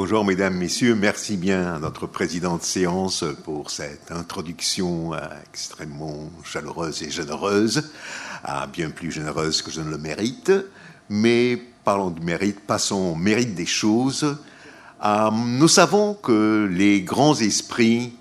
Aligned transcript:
Bonjour 0.00 0.24
mesdames, 0.24 0.54
messieurs, 0.54 0.94
merci 0.94 1.36
bien 1.36 1.74
à 1.74 1.78
notre 1.80 2.06
président 2.06 2.56
de 2.56 2.62
séance 2.62 3.24
pour 3.42 3.72
cette 3.72 4.12
introduction 4.12 5.12
euh, 5.12 5.18
extrêmement 5.50 6.30
chaleureuse 6.44 7.02
et 7.02 7.10
généreuse, 7.10 7.90
ah, 8.44 8.68
bien 8.72 8.90
plus 8.90 9.10
généreuse 9.10 9.60
que 9.60 9.72
je 9.72 9.80
ne 9.80 9.90
le 9.90 9.98
mérite. 9.98 10.52
Mais 11.08 11.60
parlons 11.82 12.10
du 12.10 12.24
mérite, 12.24 12.60
passons 12.60 13.10
au 13.10 13.14
mérite 13.16 13.56
des 13.56 13.66
choses. 13.66 14.36
Euh, 15.04 15.30
nous 15.32 15.66
savons 15.66 16.14
que 16.14 16.70
les 16.70 17.02
grands 17.02 17.34
esprits 17.34 18.12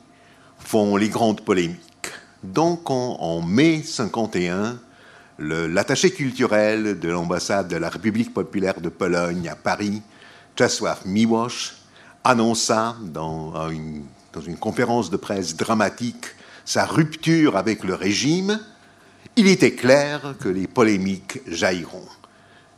font 0.57 0.95
les 0.95 1.09
grandes 1.09 1.41
polémiques. 1.41 2.11
Donc 2.41 2.89
en, 2.89 3.39
mai 3.43 3.83
51, 3.83 4.79
l'attaché 5.37 6.09
culturel 6.09 6.99
de 6.99 7.09
l'ambassade 7.09 7.67
de 7.67 7.77
la 7.77 7.89
République 7.89 8.33
populaire 8.33 8.81
de 8.81 8.89
Pologne 8.89 9.47
à 9.47 9.55
Paris, 9.55 10.01
Czesław 10.57 11.05
Miłosz, 11.05 11.75
annonça 12.23 12.95
dans 13.01 13.53
une, 13.69 14.05
dans 14.33 14.41
une 14.41 14.57
conférence 14.57 15.11
de 15.11 15.17
presse 15.17 15.55
dramatique 15.55 16.25
sa 16.65 16.83
rupture 16.87 17.55
avec 17.55 17.83
le 17.83 17.93
régime. 17.93 18.59
Il 19.35 19.47
était 19.47 19.73
clair 19.73 20.33
que 20.39 20.49
les 20.49 20.65
polémiques 20.65 21.41
jailliront. 21.45 22.07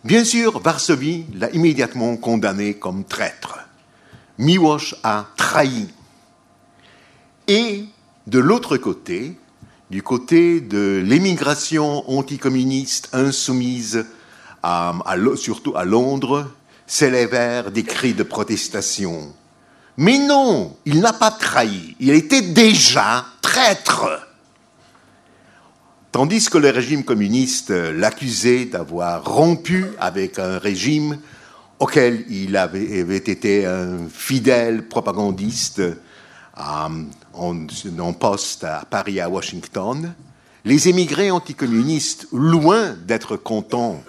Bien 0.04 0.26
sûr, 0.26 0.60
Varsovie 0.60 1.26
l'a 1.34 1.50
immédiatement 1.52 2.18
condamné 2.18 2.74
comme 2.74 3.06
traître. 3.06 3.60
Miłosz 4.38 4.96
a 5.04 5.28
trahi. 5.38 5.88
Et 7.48 7.86
de 8.28 8.40
l'autre 8.40 8.76
côté, 8.76 9.38
du 9.90 10.04
côté 10.04 10.60
de 10.60 11.02
l'émigration 11.06 12.04
anticommuniste 12.12 13.08
insoumise, 13.14 14.06
surtout 15.38 15.78
à 15.78 15.86
Londres, 15.86 16.52
s'élèvèrent 16.90 17.72
des 17.72 17.84
cris 17.84 18.16
de 18.16 18.24
protestation. 18.24 19.32
Mais 19.96 20.18
non, 20.18 20.76
il 20.86 21.00
n'a 21.02 21.14
pas 21.14 21.30
trahi, 21.30 21.96
il 22.00 22.10
était 22.10 22.42
déjà 22.42 23.26
traître. 23.42 24.08
Tandis 26.12 26.50
que 26.50 26.58
le 26.58 26.72
régime 26.72 27.04
communiste 27.04 27.70
l'accusait 27.70 28.66
d'avoir 28.66 29.24
rompu 29.24 29.86
avec 30.00 30.40
un 30.40 30.58
régime 30.58 31.20
auquel 31.78 32.26
il 32.28 32.58
avait, 32.58 32.84
été 33.18 33.68
un 33.68 34.10
fidèle 34.12 34.88
propagandiste 34.88 35.80
euh, 35.80 35.94
en, 37.34 38.14
poste 38.14 38.64
à 38.64 38.84
Paris 38.90 39.22
à 39.22 39.30
Washington, 39.30 40.12
les 40.66 40.90
émigrés 40.90 41.30
anticommunistes, 41.30 42.28
loin 42.34 42.96
d'être 43.06 43.38
contents 43.38 44.04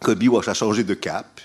que 0.00 0.10
Biwash 0.10 0.48
a 0.48 0.54
changé 0.54 0.82
de 0.82 0.94
cap, 0.94 1.40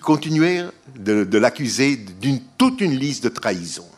continuèrent 0.00 0.72
de, 0.96 1.38
l'accuser 1.38 1.96
d'une 1.96 2.40
toute 2.56 2.80
une 2.80 2.96
liste 2.96 3.24
de 3.24 3.28
trahisons. 3.28 3.88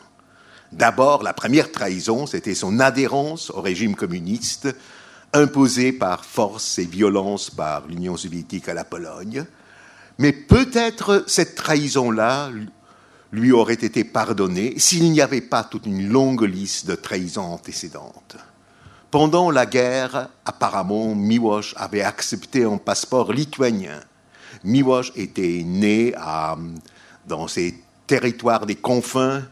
D'abord, 0.71 1.23
la 1.23 1.33
première 1.33 1.71
trahison, 1.71 2.25
c'était 2.25 2.55
son 2.55 2.79
adhérence 2.79 3.49
au 3.51 3.61
régime 3.61 3.95
communiste, 3.95 4.73
imposé 5.33 5.91
par 5.91 6.25
force 6.25 6.79
et 6.79 6.85
violence 6.85 7.49
par 7.49 7.87
l'Union 7.87 8.17
soviétique 8.17 8.69
à 8.69 8.73
la 8.73 8.83
Pologne. 8.83 9.45
Mais 10.17 10.31
peut-être 10.33 11.23
cette 11.27 11.55
trahison-là 11.55 12.51
lui 13.31 13.51
aurait 13.51 13.73
été 13.73 14.03
pardonnée 14.03 14.75
s'il 14.77 15.11
n'y 15.11 15.21
avait 15.21 15.41
pas 15.41 15.63
toute 15.63 15.85
une 15.85 16.09
longue 16.09 16.43
liste 16.43 16.87
de 16.87 16.95
trahisons 16.95 17.41
antécédentes. 17.41 18.35
Pendant 19.09 19.51
la 19.51 19.65
guerre, 19.65 20.29
apparemment, 20.45 21.15
Miłosz 21.15 21.73
avait 21.75 22.01
accepté 22.01 22.63
un 22.63 22.77
passeport 22.77 23.33
lituanien 23.33 23.99
Miłosz 24.63 25.11
était 25.15 25.63
né 25.65 26.13
dans 27.27 27.47
ces 27.47 27.75
territoires 28.07 28.65
des 28.65 28.75
confins, 28.75 29.43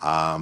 à, 0.00 0.38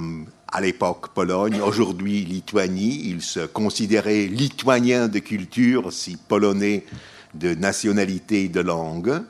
l'époque 0.61 1.09
Pologne, 1.13 1.61
aujourd'hui 1.61 2.25
Lituanie. 2.25 3.01
Il 3.05 3.21
se 3.21 3.41
considérait 3.41 4.25
lituanien 4.25 5.07
de 5.07 5.19
culture, 5.19 5.93
si 5.93 6.17
polonais 6.17 6.85
de 7.33 7.53
nationalité 7.53 8.45
et 8.45 8.49
de 8.49 8.61
langue. 8.61 9.21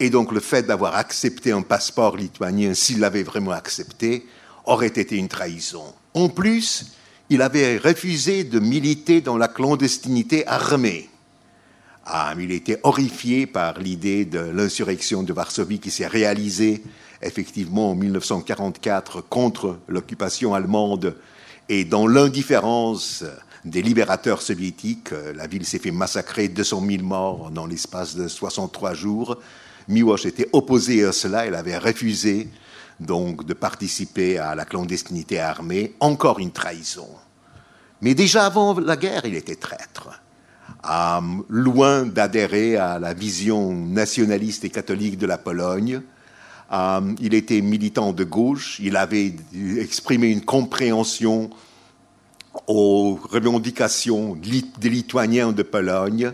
Et 0.00 0.10
donc 0.10 0.32
le 0.32 0.40
fait 0.40 0.62
d'avoir 0.62 0.96
accepté 0.96 1.52
un 1.52 1.62
passeport 1.62 2.16
lituanien, 2.16 2.74
s'il 2.74 3.00
l'avait 3.00 3.22
vraiment 3.22 3.50
accepté, 3.50 4.26
aurait 4.64 4.86
été 4.86 5.16
une 5.16 5.28
trahison. 5.28 5.84
En 6.14 6.28
plus, 6.28 6.92
il 7.30 7.42
avait 7.42 7.76
refusé 7.76 8.44
de 8.44 8.58
militer 8.58 9.20
dans 9.20 9.36
la 9.36 9.48
clandestinité 9.48 10.46
armée. 10.46 11.10
Ah, 12.10 12.32
il 12.38 12.52
était 12.52 12.80
horrifié 12.84 13.46
par 13.46 13.78
l'idée 13.78 14.24
de 14.24 14.38
l'insurrection 14.38 15.22
de 15.22 15.34
Varsovie 15.34 15.78
qui 15.78 15.90
s'est 15.90 16.06
réalisée 16.06 16.82
effectivement 17.20 17.90
en 17.90 17.94
1944 17.94 19.20
contre 19.28 19.78
l'occupation 19.88 20.54
allemande 20.54 21.18
et 21.68 21.84
dans 21.84 22.06
l'indifférence 22.06 23.24
des 23.66 23.82
libérateurs 23.82 24.40
soviétiques, 24.40 25.10
la 25.34 25.46
ville 25.46 25.66
s'est 25.66 25.78
fait 25.78 25.90
massacrer 25.90 26.48
200 26.48 26.82
000 26.88 27.02
morts 27.02 27.50
dans 27.50 27.66
l'espace 27.66 28.16
de 28.16 28.26
63 28.26 28.94
jours. 28.94 29.36
Miłosz 29.86 30.24
était 30.24 30.48
opposé 30.54 31.04
à 31.04 31.12
cela, 31.12 31.46
il 31.46 31.54
avait 31.54 31.76
refusé 31.76 32.48
donc 33.00 33.44
de 33.44 33.52
participer 33.52 34.38
à 34.38 34.54
la 34.54 34.64
clandestinité 34.64 35.40
armée, 35.40 35.94
encore 36.00 36.38
une 36.38 36.52
trahison. 36.52 37.08
Mais 38.00 38.14
déjà 38.14 38.46
avant 38.46 38.80
la 38.80 38.96
guerre, 38.96 39.26
il 39.26 39.34
était 39.34 39.56
traître. 39.56 40.08
Loin 40.84 42.06
d'adhérer 42.06 42.76
à 42.76 42.98
la 42.98 43.12
vision 43.12 43.74
nationaliste 43.74 44.64
et 44.64 44.70
catholique 44.70 45.18
de 45.18 45.26
la 45.26 45.36
Pologne. 45.38 46.02
Euh, 46.70 47.14
il 47.20 47.34
était 47.34 47.60
militant 47.62 48.12
de 48.12 48.24
gauche, 48.24 48.78
il 48.80 48.96
avait 48.96 49.34
exprimé 49.78 50.28
une 50.28 50.44
compréhension 50.44 51.50
aux 52.66 53.18
revendications 53.22 54.34
des 54.34 54.90
Lituaniens 54.90 55.52
de 55.52 55.62
Pologne. 55.62 56.32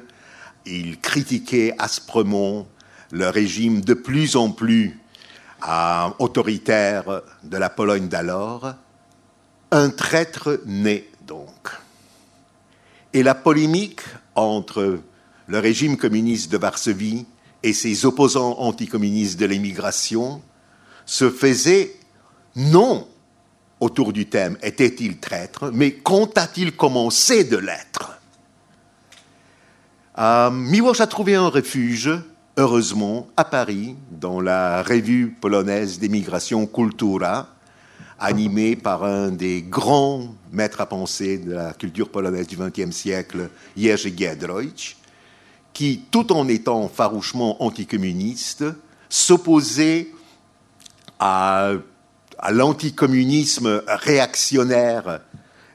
Il 0.66 0.98
critiquait 1.00 1.74
asprement 1.78 2.66
le 3.12 3.28
régime 3.28 3.80
de 3.80 3.94
plus 3.94 4.34
en 4.34 4.50
plus 4.50 4.98
euh, 5.68 6.08
autoritaire 6.18 7.22
de 7.44 7.56
la 7.56 7.70
Pologne 7.70 8.08
d'alors. 8.08 8.74
Un 9.70 9.90
traître 9.90 10.60
né 10.66 11.08
donc. 11.26 11.70
Et 13.12 13.22
la 13.22 13.34
polémique 13.34 14.02
entre 14.34 15.00
le 15.46 15.58
régime 15.58 15.96
communiste 15.96 16.50
de 16.50 16.58
Varsovie 16.58 17.26
et 17.62 17.72
ses 17.72 18.06
opposants 18.06 18.58
anticommunistes 18.58 19.38
de 19.38 19.46
l'émigration 19.46 20.42
se 21.06 21.30
faisait 21.30 21.94
non 22.56 23.06
autour 23.80 24.12
du 24.12 24.26
thème 24.26 24.56
était-il 24.62 25.18
traître, 25.18 25.70
mais 25.72 25.92
quand 25.92 26.38
a-t-il 26.38 26.74
commencé 26.74 27.44
de 27.44 27.56
l'être? 27.56 28.18
Euh, 30.18 30.92
a 30.98 31.06
trouvé 31.06 31.34
un 31.34 31.48
refuge, 31.48 32.10
heureusement, 32.56 33.26
à 33.36 33.44
Paris, 33.44 33.96
dans 34.12 34.40
la 34.40 34.82
revue 34.82 35.36
polonaise 35.40 35.98
d'émigration 35.98 36.66
Kultura, 36.66 37.48
animé 38.18 38.76
par 38.76 39.04
un 39.04 39.30
des 39.30 39.62
grands 39.62 40.34
maîtres 40.52 40.80
à 40.80 40.86
penser 40.86 41.38
de 41.38 41.52
la 41.52 41.72
culture 41.72 42.08
polonaise 42.08 42.46
du 42.46 42.56
XXe 42.56 42.94
siècle, 42.94 43.50
Jerzy 43.76 44.14
Giedroyć, 44.16 44.96
qui, 45.72 46.02
tout 46.10 46.32
en 46.32 46.48
étant 46.48 46.88
farouchement 46.88 47.62
anticommuniste, 47.62 48.64
s'opposait 49.08 50.08
à, 51.18 51.72
à 52.38 52.52
l'anticommunisme 52.52 53.82
réactionnaire 53.86 55.20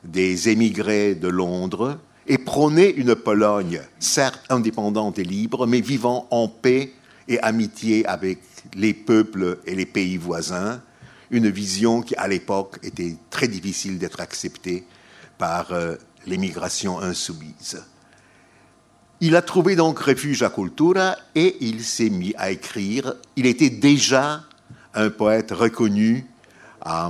des 0.03 0.49
émigrés 0.49 1.15
de 1.15 1.27
Londres 1.27 1.99
et 2.27 2.37
prônait 2.37 2.91
une 2.91 3.15
Pologne, 3.15 3.81
certes 3.99 4.45
indépendante 4.49 5.19
et 5.19 5.23
libre, 5.23 5.67
mais 5.67 5.81
vivant 5.81 6.27
en 6.31 6.47
paix 6.47 6.93
et 7.27 7.39
amitié 7.41 8.05
avec 8.05 8.39
les 8.75 8.93
peuples 8.93 9.59
et 9.65 9.75
les 9.75 9.85
pays 9.85 10.17
voisins, 10.17 10.81
une 11.31 11.49
vision 11.49 12.01
qui, 12.01 12.15
à 12.15 12.27
l'époque, 12.27 12.79
était 12.83 13.15
très 13.29 13.47
difficile 13.47 13.99
d'être 13.99 14.19
acceptée 14.19 14.85
par 15.37 15.71
euh, 15.71 15.95
l'émigration 16.25 16.99
insoumise. 16.99 17.81
Il 19.21 19.35
a 19.35 19.41
trouvé 19.41 19.75
donc 19.75 19.99
refuge 19.99 20.43
à 20.43 20.49
Cultura 20.49 21.17
et 21.35 21.57
il 21.61 21.83
s'est 21.83 22.09
mis 22.09 22.33
à 22.37 22.51
écrire. 22.51 23.15
Il 23.35 23.45
était 23.45 23.69
déjà 23.69 24.43
un 24.93 25.09
poète 25.09 25.51
reconnu. 25.51 26.25
Euh, 26.85 27.09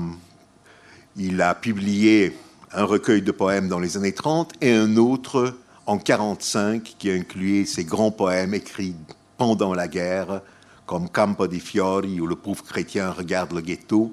il 1.16 1.42
a 1.42 1.54
publié 1.56 2.36
un 2.72 2.84
recueil 2.84 3.22
de 3.22 3.32
poèmes 3.32 3.68
dans 3.68 3.80
les 3.80 3.98
années 3.98 4.14
30 4.14 4.54
et 4.62 4.74
un 4.74 4.98
autre 4.98 5.56
en 5.86 5.98
45 5.98 6.96
qui 6.98 7.12
incluait 7.12 7.66
ses 7.66 7.84
grands 7.84 8.12
poèmes 8.12 8.54
écrits 8.54 8.96
pendant 9.38 9.74
la 9.74 9.88
guerre, 9.88 10.42
comme 10.90 11.08
Campo 11.08 11.46
di 11.46 11.60
Fiori 11.60 12.20
ou 12.20 12.26
Le 12.26 12.36
pauvre 12.36 12.64
chrétien 12.64 13.12
regarde 13.12 13.54
le 13.54 13.62
ghetto, 13.62 14.12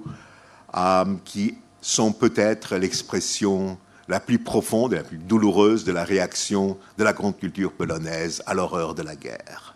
euh, 0.76 1.06
qui 1.25 1.55
sont 1.81 2.12
peut-être 2.12 2.76
l'expression 2.76 3.78
la 4.08 4.20
plus 4.20 4.38
profonde 4.38 4.93
et 4.93 4.96
la 4.96 5.02
plus 5.02 5.17
douloureuse 5.17 5.84
de 5.84 5.93
la 5.93 6.05
réaction 6.05 6.76
de 6.99 7.05
la 7.05 7.14
grande 7.14 7.38
culture 7.38 7.73
polonaise 7.73 8.43
à 8.44 8.52
l'horreur 8.52 8.94
de 8.94 9.00
la 9.00 9.17
guerre. 9.17 9.75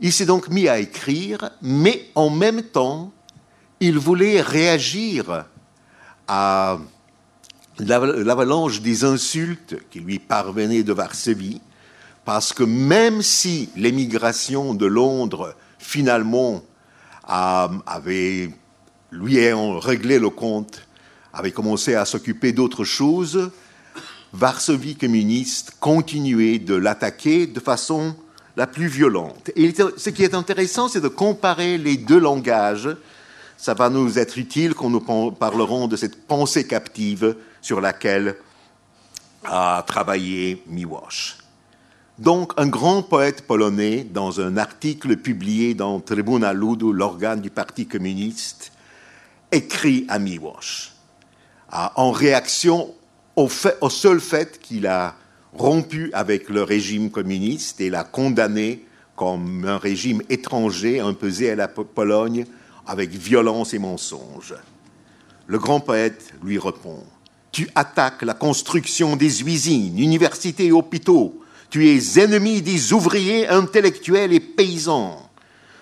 Il 0.00 0.10
s'est 0.10 0.24
donc 0.24 0.48
mis 0.48 0.68
à 0.68 0.78
écrire, 0.78 1.50
mais 1.60 2.08
en 2.14 2.30
même 2.30 2.62
temps, 2.62 3.12
il 3.80 3.98
voulait 3.98 4.40
réagir 4.40 5.44
à 6.28 6.78
l'avalanche 7.78 8.80
des 8.80 9.04
insultes 9.04 9.76
qui 9.90 10.00
lui 10.00 10.18
parvenaient 10.18 10.82
de 10.82 10.94
Varsovie, 10.94 11.60
parce 12.24 12.54
que 12.54 12.62
même 12.62 13.20
si 13.20 13.68
l'émigration 13.76 14.72
de 14.72 14.86
Londres, 14.86 15.54
finalement, 15.78 16.62
avait, 17.24 18.50
lui 19.10 19.38
ayant 19.38 19.78
réglé 19.78 20.18
le 20.18 20.30
compte, 20.30 20.82
avait 21.32 21.52
commencé 21.52 21.94
à 21.94 22.04
s'occuper 22.04 22.52
d'autres 22.52 22.84
choses, 22.84 23.50
Varsovie 24.32 24.96
communiste 24.96 25.72
continuait 25.80 26.58
de 26.58 26.74
l'attaquer 26.74 27.46
de 27.46 27.60
façon 27.60 28.14
la 28.56 28.66
plus 28.66 28.86
violente. 28.86 29.50
Et 29.54 29.72
ce 29.96 30.10
qui 30.10 30.24
est 30.24 30.34
intéressant, 30.34 30.88
c'est 30.88 31.00
de 31.00 31.08
comparer 31.08 31.78
les 31.78 31.96
deux 31.96 32.18
langages. 32.18 32.88
Ça 33.56 33.74
va 33.74 33.88
nous 33.88 34.18
être 34.18 34.38
utile 34.38 34.74
quand 34.74 34.90
nous 34.90 35.00
parlerons 35.00 35.88
de 35.88 35.96
cette 35.96 36.26
pensée 36.26 36.66
captive 36.66 37.36
sur 37.62 37.80
laquelle 37.80 38.36
a 39.44 39.84
travaillé 39.86 40.62
Miłosz. 40.66 41.38
Donc, 42.18 42.52
un 42.56 42.66
grand 42.66 43.02
poète 43.02 43.42
polonais, 43.46 44.02
dans 44.02 44.40
un 44.40 44.56
article 44.56 45.18
publié 45.18 45.74
dans 45.74 46.00
Tribuna 46.00 46.54
Ludu, 46.54 46.90
l'organe 46.90 47.42
du 47.42 47.50
Parti 47.50 47.86
communiste, 47.86 48.72
écrit 49.52 50.06
à 50.08 50.18
Miłosz, 50.18 50.92
en 51.70 52.10
réaction 52.12 52.94
au, 53.36 53.48
seul 53.48 54.20
fait 54.20 54.58
qu'il 54.58 54.86
a 54.86 55.14
rompu 55.52 56.10
avec 56.14 56.48
le 56.48 56.62
régime 56.62 57.10
communiste 57.10 57.82
et 57.82 57.90
l'a 57.90 58.04
condamné 58.04 58.86
comme 59.14 59.66
un 59.66 59.76
régime 59.76 60.22
étranger 60.30 61.00
imposé 61.00 61.50
à 61.50 61.54
la 61.54 61.68
Pologne 61.68 62.46
avec 62.86 63.10
violence 63.10 63.74
et 63.74 63.78
mensonge. 63.78 64.54
Le 65.46 65.58
grand 65.58 65.80
poète 65.80 66.32
lui 66.42 66.58
répond 66.58 67.02
Tu 67.52 67.68
attaques 67.74 68.22
la 68.22 68.34
construction 68.34 69.16
des 69.16 69.42
usines, 69.42 69.98
universités 69.98 70.66
et 70.66 70.72
hôpitaux. 70.72 71.42
Tu 71.76 71.90
es 71.90 72.18
ennemi 72.18 72.62
des 72.62 72.94
ouvriers 72.94 73.46
intellectuels 73.48 74.32
et 74.32 74.40
paysans. 74.40 75.28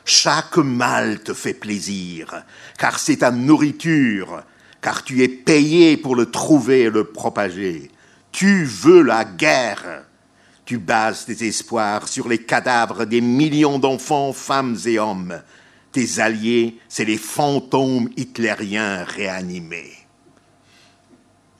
Chaque 0.04 0.56
mal 0.56 1.22
te 1.22 1.32
fait 1.32 1.54
plaisir, 1.54 2.42
car 2.76 2.98
c'est 2.98 3.18
ta 3.18 3.30
nourriture, 3.30 4.42
car 4.80 5.04
tu 5.04 5.22
es 5.22 5.28
payé 5.28 5.96
pour 5.96 6.16
le 6.16 6.32
trouver 6.32 6.80
et 6.80 6.90
le 6.90 7.04
propager. 7.04 7.92
Tu 8.32 8.64
veux 8.64 9.02
la 9.02 9.24
guerre. 9.24 10.06
Tu 10.64 10.78
bases 10.78 11.26
tes 11.26 11.46
espoirs 11.46 12.08
sur 12.08 12.26
les 12.26 12.38
cadavres 12.38 13.04
des 13.04 13.20
millions 13.20 13.78
d'enfants, 13.78 14.32
femmes 14.32 14.76
et 14.86 14.98
hommes. 14.98 15.40
Tes 15.92 16.18
alliés, 16.18 16.76
c'est 16.88 17.04
les 17.04 17.18
fantômes 17.18 18.10
hitlériens 18.16 19.04
réanimés. 19.04 19.92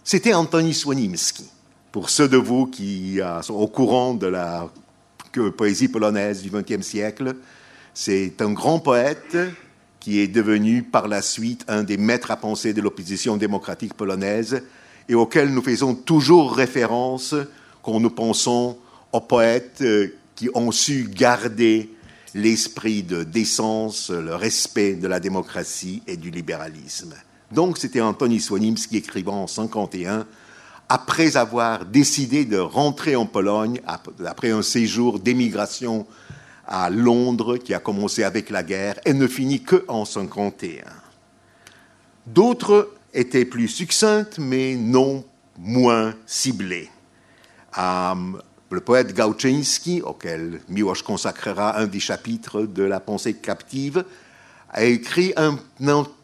C'était 0.02 0.34
Antoni 0.34 0.74
Swanimski. 0.74 1.53
Pour 1.94 2.10
ceux 2.10 2.26
de 2.26 2.36
vous 2.36 2.66
qui 2.66 3.20
euh, 3.20 3.40
sont 3.42 3.54
au 3.54 3.68
courant 3.68 4.14
de 4.14 4.26
la 4.26 4.68
poésie 5.56 5.86
polonaise 5.86 6.42
du 6.42 6.50
XXe 6.50 6.84
siècle, 6.84 7.36
c'est 7.94 8.42
un 8.42 8.50
grand 8.50 8.80
poète 8.80 9.36
qui 10.00 10.18
est 10.18 10.26
devenu 10.26 10.82
par 10.82 11.06
la 11.06 11.22
suite 11.22 11.64
un 11.68 11.84
des 11.84 11.96
maîtres 11.96 12.32
à 12.32 12.36
penser 12.36 12.72
de 12.72 12.80
l'opposition 12.80 13.36
démocratique 13.36 13.94
polonaise, 13.94 14.64
et 15.08 15.14
auxquels 15.14 15.54
nous 15.54 15.62
faisons 15.62 15.94
toujours 15.94 16.56
référence 16.56 17.36
quand 17.84 18.00
nous 18.00 18.10
pensons 18.10 18.76
aux 19.12 19.20
poètes 19.20 19.82
euh, 19.82 20.16
qui 20.34 20.48
ont 20.52 20.72
su 20.72 21.08
garder 21.08 21.94
l'esprit 22.34 23.04
de 23.04 23.22
décence, 23.22 24.10
le 24.10 24.34
respect 24.34 24.94
de 24.94 25.06
la 25.06 25.20
démocratie 25.20 26.02
et 26.08 26.16
du 26.16 26.32
libéralisme. 26.32 27.14
Donc 27.52 27.78
c'était 27.78 28.00
Antoni 28.00 28.40
Swanimski 28.40 28.96
écrivant 28.96 29.44
en 29.44 29.46
51, 29.46 30.26
après 30.88 31.36
avoir 31.36 31.84
décidé 31.84 32.44
de 32.44 32.58
rentrer 32.58 33.16
en 33.16 33.26
Pologne, 33.26 33.80
après 34.24 34.50
un 34.50 34.62
séjour 34.62 35.18
d'émigration 35.18 36.06
à 36.66 36.90
Londres 36.90 37.56
qui 37.56 37.74
a 37.74 37.78
commencé 37.78 38.22
avec 38.22 38.50
la 38.50 38.62
guerre 38.62 38.98
et 39.04 39.12
ne 39.12 39.26
finit 39.26 39.62
que 39.62 39.84
en 39.88 40.04
51. 40.04 40.84
D'autres 42.26 42.90
était 43.12 43.44
plus 43.44 43.68
succincte, 43.68 44.38
mais 44.38 44.76
non 44.76 45.24
moins 45.58 46.14
ciblée. 46.26 46.90
Euh, 47.78 48.14
le 48.70 48.80
poète 48.80 49.14
Gauczynski, 49.14 50.02
auquel 50.02 50.60
Miłosz 50.68 51.02
consacrera 51.02 51.78
un 51.78 51.86
des 51.86 52.00
chapitres 52.00 52.62
de 52.62 52.82
La 52.82 53.00
pensée 53.00 53.34
captive, 53.34 54.04
a 54.70 54.84
écrit 54.84 55.32
un, 55.36 55.56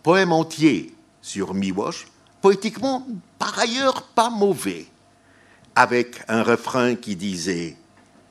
poème 0.03 0.33
entier 0.33 0.93
sur 1.23 1.55
Miłosz, 1.55 2.07
poétiquement 2.41 3.07
par 3.41 3.59
ailleurs 3.59 4.03
pas 4.03 4.31
mauvais, 4.31 4.87
avec 5.75 6.23
un 6.29 6.43
refrain 6.43 6.95
qui 6.95 7.17
disait 7.17 7.75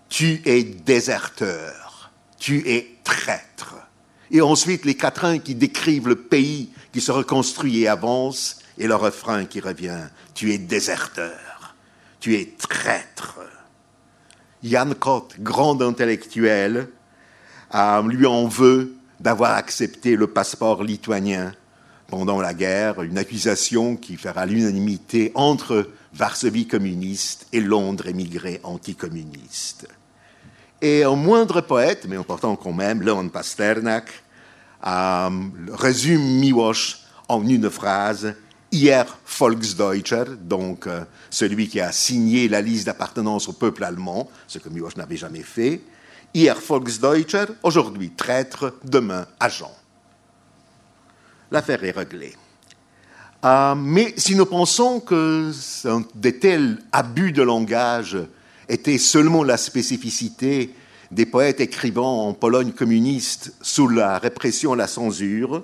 Tu 0.08 0.42
es 0.46 0.64
déserteur, 0.64 2.12
tu 2.38 2.70
es 2.70 2.96
traître. 3.04 3.76
Et 4.32 4.40
ensuite 4.40 4.86
les 4.86 4.96
quatrains 4.96 5.40
qui 5.40 5.56
décrivent 5.56 6.08
le 6.08 6.16
pays 6.16 6.70
qui 6.94 7.02
se 7.02 7.12
reconstruit 7.12 7.80
et 7.80 7.88
avance, 7.88 8.60
et 8.78 8.88
le 8.88 8.96
refrain 8.96 9.46
qui 9.46 9.60
revient, 9.60 10.08
tu 10.36 10.54
es 10.54 10.60
déserteur, 10.60 11.76
tu 12.20 12.36
es 12.36 12.54
traître. 12.58 13.40
Jan 14.64 14.94
Kott, 14.94 15.36
grand 15.40 15.82
intellectuel, 15.82 16.88
lui 18.06 18.26
en 18.28 18.48
veut 18.48 18.94
d'avoir 19.20 19.54
accepté 19.54 20.16
le 20.16 20.28
passeport 20.28 20.84
lituanien 20.84 21.52
pendant 22.10 22.42
la 22.42 22.54
guerre, 22.54 23.02
une 23.02 23.18
accusation 23.18 23.96
qui 23.96 24.18
fera 24.18 24.46
l'unanimité 24.46 25.32
entre 25.36 25.90
Varsovie 26.14 26.68
communiste 26.68 27.48
et 27.54 27.62
Londres 27.62 28.08
émigré 28.08 28.60
anticommuniste. 28.64 29.88
Et 30.82 31.04
un 31.04 31.16
moindre 31.16 31.62
poète, 31.62 32.06
mais 32.08 32.16
important 32.16 32.56
quand 32.56 32.74
même, 32.74 33.02
Leon 33.02 33.30
Pasternak, 33.30 34.08
euh, 34.86 35.30
résume 35.74 36.22
Miłosz 36.22 37.06
en 37.28 37.46
une 37.46 37.70
phrase 37.70 38.34
Hier 38.72 39.18
Volksdeutscher, 39.40 40.26
donc 40.42 40.88
euh, 40.88 41.04
celui 41.30 41.68
qui 41.68 41.80
a 41.82 41.92
signé 41.92 42.48
la 42.48 42.62
liste 42.62 42.86
d'appartenance 42.86 43.50
au 43.50 43.54
peuple 43.54 43.84
allemand, 43.84 44.30
ce 44.48 44.60
que 44.60 44.70
Miłosz 44.70 44.96
n'avait 44.96 45.18
jamais 45.18 45.42
fait. 45.42 45.82
Hier 46.34 46.56
Volksdeutscher, 46.56 47.46
aujourd'hui 47.64 48.12
traître, 48.12 48.74
demain 48.84 49.26
agent. 49.40 49.74
L'affaire 51.52 51.84
est 51.84 51.92
réglée. 51.92 52.36
Euh, 53.46 53.74
mais 53.76 54.14
si 54.18 54.36
nous 54.36 54.46
pensons 54.46 55.00
que 55.00 55.52
de 56.16 56.30
tels 56.30 56.78
abus 56.92 57.32
de 57.32 57.42
langage 57.42 58.18
étaient 58.68 58.98
seulement 58.98 59.44
la 59.44 59.58
spécificité 59.58 60.76
des 61.12 61.26
poètes 61.26 61.62
écrivant 61.62 62.28
en 62.28 62.34
Pologne 62.34 62.72
communiste 62.72 63.54
sous 63.62 63.88
la 63.88 64.20
répression 64.20 64.76
et 64.76 64.78
la 64.78 64.88
censure, 64.88 65.64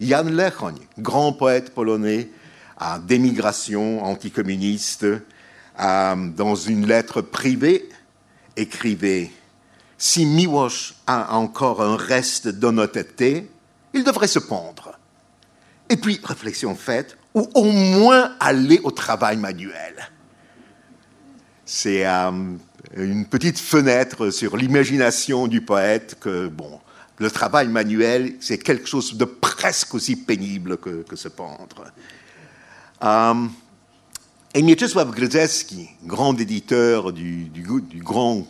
Jan 0.00 0.24
Lechoń, 0.24 0.74
grand 0.98 1.32
poète 1.32 1.74
polonais 1.74 2.28
d'émigration 3.02 4.04
anticommuniste, 4.04 5.06
dans 5.78 6.54
une 6.54 6.86
lettre 6.86 7.22
privée, 7.22 7.88
écrivait 8.56 9.30
Si 9.98 10.26
Miłosz 10.26 10.94
a 11.06 11.36
encore 11.36 11.82
un 11.82 11.96
reste 11.96 12.48
d'honnêteté, 12.48 13.48
il 13.94 14.04
devrait 14.04 14.28
se 14.28 14.38
pendre. 14.38 14.93
Et 15.88 15.96
puis, 15.96 16.20
réflexion 16.22 16.74
faite, 16.74 17.16
ou 17.34 17.48
au 17.54 17.64
moins 17.64 18.32
aller 18.40 18.80
au 18.84 18.90
travail 18.90 19.36
manuel. 19.36 20.10
C'est 21.66 22.06
euh, 22.06 22.30
une 22.96 23.26
petite 23.26 23.58
fenêtre 23.58 24.30
sur 24.30 24.56
l'imagination 24.56 25.46
du 25.46 25.60
poète 25.60 26.16
que, 26.20 26.48
bon, 26.48 26.80
le 27.18 27.30
travail 27.30 27.68
manuel, 27.68 28.36
c'est 28.40 28.58
quelque 28.58 28.86
chose 28.86 29.16
de 29.16 29.24
presque 29.24 29.94
aussi 29.94 30.16
pénible 30.16 30.78
que, 30.78 31.16
se 31.16 31.28
pendre. 31.28 31.92
Um, 33.00 33.50
et 34.52 34.62
Mieczysław 34.62 35.12
grand 36.04 36.40
éditeur 36.40 37.12
du, 37.12 37.50
grand 37.96 38.46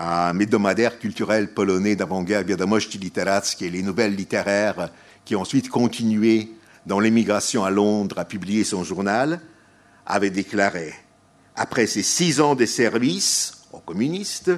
euh, 0.00 0.38
hebdomadaire 0.38 0.98
culturel 0.98 1.52
polonais 1.52 1.96
d'avant-guerre, 1.96 2.44
Wiadomości 2.46 2.98
Literackie, 2.98 3.70
les 3.70 3.82
nouvelles 3.82 4.14
littéraires 4.14 4.90
qui 5.24 5.36
ont 5.36 5.42
ensuite 5.42 5.68
continué 5.68 6.50
dans 6.86 7.00
l'émigration 7.00 7.64
à 7.64 7.70
Londres 7.70 8.18
à 8.18 8.24
publier 8.24 8.64
son 8.64 8.84
journal, 8.84 9.40
avait 10.06 10.30
déclaré 10.30 10.94
Après 11.56 11.86
ses 11.86 12.02
six 12.02 12.40
ans 12.40 12.54
de 12.54 12.66
service 12.66 13.64
aux 13.72 13.80
communistes, 13.80 14.52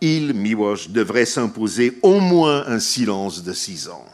il, 0.00 0.34
Miłosz, 0.34 0.88
devrait 0.88 1.24
s'imposer 1.24 1.98
au 2.02 2.20
moins 2.20 2.66
un 2.66 2.78
silence 2.78 3.42
de 3.42 3.52
six 3.52 3.88
ans, 3.88 4.04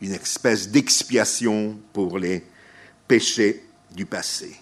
une 0.00 0.12
espèce 0.12 0.68
d'expiation 0.68 1.78
pour 1.92 2.18
les 2.18 2.44
péchés 3.08 3.64
du 3.94 4.06
passé. 4.06 4.56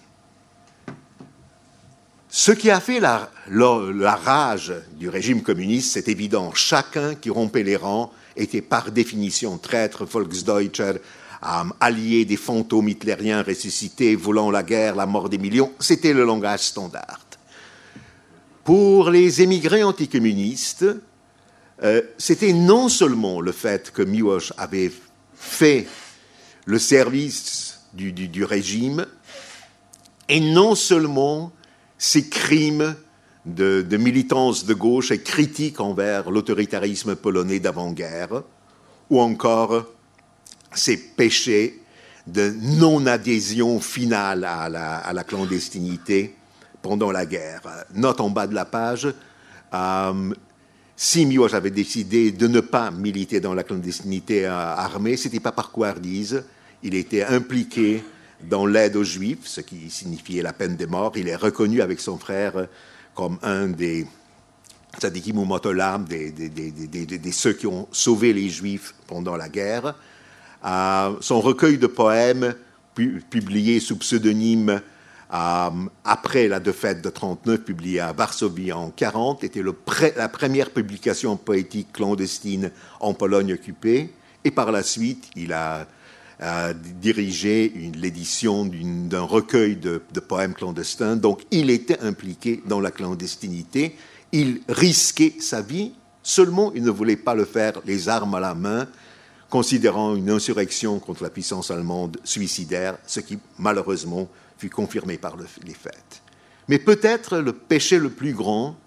Ce 2.33 2.53
qui 2.53 2.71
a 2.71 2.79
fait 2.79 3.01
la, 3.01 3.29
rage 4.23 4.73
du 4.93 5.09
régime 5.09 5.43
communiste, 5.43 5.91
c'est 5.93 6.07
évident. 6.07 6.53
Chacun 6.53 7.13
qui 7.13 7.29
rompait 7.29 7.63
les 7.63 7.75
rangs 7.75 8.11
était 8.37 8.61
par 8.61 8.91
définition 8.91 9.57
traître, 9.57 10.05
Volksdeutscher, 10.05 10.93
allié 11.41 12.25
des 12.25 12.37
fantômes 12.37 12.89
hitlériens 12.89 13.43
ressuscités, 13.43 14.15
voulant 14.15 14.51
la 14.51 14.63
guerre, 14.63 14.95
la 14.95 15.05
mort 15.05 15.29
des 15.29 15.37
millions, 15.37 15.71
c'était 15.79 16.13
le 16.13 16.23
langage 16.23 16.61
standard. 16.61 17.19
Pour 18.63 19.09
les 19.09 19.41
émigrés 19.41 19.83
anticommunistes, 19.83 20.85
euh, 21.83 22.01
c'était 22.17 22.53
non 22.53 22.89
seulement 22.89 23.41
le 23.41 23.51
fait 23.51 23.91
que 23.91 24.03
Miłosz 24.03 24.53
avait 24.57 24.91
fait 25.33 25.87
le 26.65 26.77
service 26.77 27.79
du, 27.93 28.43
régime, 28.43 29.07
et 30.29 30.39
non 30.39 30.75
seulement 30.75 31.51
ses 31.97 32.29
crimes 32.29 32.95
de, 33.45 33.81
de, 33.81 33.97
militance 33.97 34.65
de 34.65 34.75
gauche 34.75 35.11
et 35.11 35.21
critiques 35.21 35.79
envers 35.79 36.29
l'autoritarisme 36.29 37.15
polonais 37.15 37.59
d'avant-guerre, 37.59 38.43
ou 39.09 39.19
encore 39.19 39.87
ses 40.73 40.97
péchés 40.97 41.81
de 42.27 42.53
non-adhésion 42.61 43.79
finale 43.79 44.43
à 44.45 44.69
la, 44.69 45.23
clandestinité 45.23 46.35
pendant 46.81 47.11
la 47.11 47.25
guerre. 47.25 47.61
Note 47.93 48.21
en 48.21 48.29
bas 48.29 48.47
de 48.47 48.55
la 48.55 48.65
page, 48.65 49.13
euh, 49.73 50.33
si 50.95 51.25
Miłosz 51.25 51.55
avait 51.55 51.71
décidé 51.71 52.31
de 52.31 52.47
ne 52.47 52.59
pas 52.59 52.91
militer 52.91 53.39
dans 53.39 53.53
la 53.53 53.63
clandestinité 53.63 54.45
euh, 54.45 54.51
armée, 54.51 55.17
ce 55.17 55.27
n'était 55.27 55.39
pas 55.39 55.51
par 55.51 55.71
couardise. 55.71 56.43
Il 56.83 56.93
était 56.95 57.23
impliqué 57.23 58.03
dans 58.43 58.65
l'aide 58.65 58.95
aux 58.95 59.03
Juifs, 59.03 59.45
ce 59.45 59.61
qui 59.61 59.89
signifiait 59.89 60.41
la 60.41 60.53
peine 60.53 60.75
de 60.75 60.85
mort. 60.85 61.13
Il 61.15 61.27
est 61.27 61.35
reconnu 61.35 61.81
avec 61.81 61.99
son 61.99 62.17
frère 62.17 62.67
comme 63.13 63.37
un 63.41 63.67
des 63.67 64.05
tzadikim 64.99 65.37
ou 65.37 65.45
motolam, 65.45 66.05
des, 66.05 66.31
des, 66.31 67.31
ceux 67.31 67.53
qui 67.53 67.67
ont 67.67 67.87
sauvé 67.91 68.33
les 68.33 68.49
Juifs 68.49 68.93
pendant 69.07 69.35
la 69.35 69.49
guerre. 69.49 69.95
Euh, 70.65 71.15
son 71.21 71.41
recueil 71.41 71.77
de 71.77 71.87
poèmes, 71.87 72.53
publié 72.95 73.79
sous 73.79 73.97
pseudonyme 73.97 74.81
euh, 75.33 75.69
après 76.03 76.47
la 76.47 76.59
défaite 76.59 77.01
de 77.01 77.09
39, 77.09 77.61
publié 77.61 78.01
à 78.01 78.11
Varsovie 78.11 78.73
en 78.73 78.89
40, 78.89 79.43
était 79.43 79.63
la 80.15 80.29
première 80.29 80.71
publication 80.71 81.37
poétique 81.37 81.93
clandestine 81.93 82.71
en 82.99 83.13
Pologne 83.13 83.53
occupée. 83.53 84.13
Et 84.43 84.51
par 84.51 84.71
la 84.71 84.83
suite, 84.83 85.29
il 85.35 85.53
a, 85.53 85.87
dirigé 86.99 87.71
l'édition 87.93 88.65
d'un 88.65 89.21
recueil 89.21 89.75
de, 89.75 90.01
poèmes 90.27 90.55
clandestins. 90.55 91.15
Donc, 91.15 91.41
il 91.51 91.69
était 91.69 91.99
impliqué 91.99 92.63
dans 92.65 92.79
la 92.79 92.89
clandestinité. 92.89 93.95
Il 94.31 94.61
risquait 94.67 95.35
sa 95.39 95.61
vie. 95.61 95.91
Seulement, 96.23 96.71
il 96.73 96.83
ne 96.83 96.89
voulait 96.89 97.15
pas 97.15 97.35
le 97.35 97.45
faire 97.45 97.73
les 97.85 98.09
armes 98.09 98.33
à 98.33 98.39
la 98.39 98.55
main, 98.55 98.87
considérant 99.51 100.15
une 100.15 100.31
insurrection 100.31 100.99
contre 100.99 101.21
la 101.21 101.29
puissance 101.29 101.69
allemande 101.69 102.17
suicidaire, 102.23 102.97
ce 103.05 103.19
qui 103.19 103.37
malheureusement 103.59 104.27
fut 104.57 104.69
confirmé 104.69 105.17
par 105.17 105.35
les 105.37 105.73
faits. 105.73 106.23
Mais 106.69 106.79
peut-être 106.79 107.37
le 107.37 107.53
péché 107.53 107.99
le 107.99 108.09
plus 108.09 108.33
grand, 108.33 108.77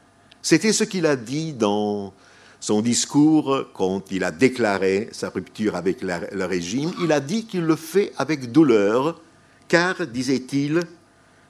c'était 0.43 0.73
ce 0.73 0.83
qu'il 0.83 1.07
a 1.07 1.17
dit 1.17 1.53
dans 1.53 2.15
son 2.61 2.81
discours 2.81 3.67
quand 3.75 4.11
il 4.11 4.25
a 4.25 4.31
déclaré 4.31 5.11
sa 5.13 5.29
rupture 5.29 5.77
avec 5.77 6.01
le 6.01 6.45
régime. 6.47 6.93
Il 7.03 7.13
a 7.13 7.21
dit 7.21 7.45
qu'il 7.45 7.65
le 7.65 7.77
fait 7.77 8.13
avec 8.17 8.51
douleur, 8.51 9.21
car, 9.69 10.07
disait-il, 10.07 10.81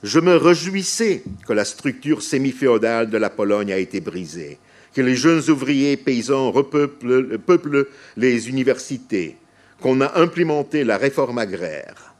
je 0.02 0.18
me 0.18 0.34
réjouissais 0.34 1.22
que 1.46 1.52
la 1.52 1.64
structure 1.64 2.20
semi-féodale 2.20 3.10
de 3.10 3.16
la 3.16 3.30
Pologne 3.30 3.72
a 3.72 3.78
été 3.78 4.00
brisée, 4.00 4.58
que 4.94 5.02
les 5.02 5.16
jeunes 5.16 5.50
ouvriers 5.50 5.96
paysans 5.96 6.50
repeuplent 6.52 7.88
les 8.16 8.48
universités, 8.48 9.36
qu'on 9.80 10.00
a 10.00 10.18
implémenté 10.20 10.84
la 10.84 10.96
réforme 10.96 11.38
agraire. 11.38 12.14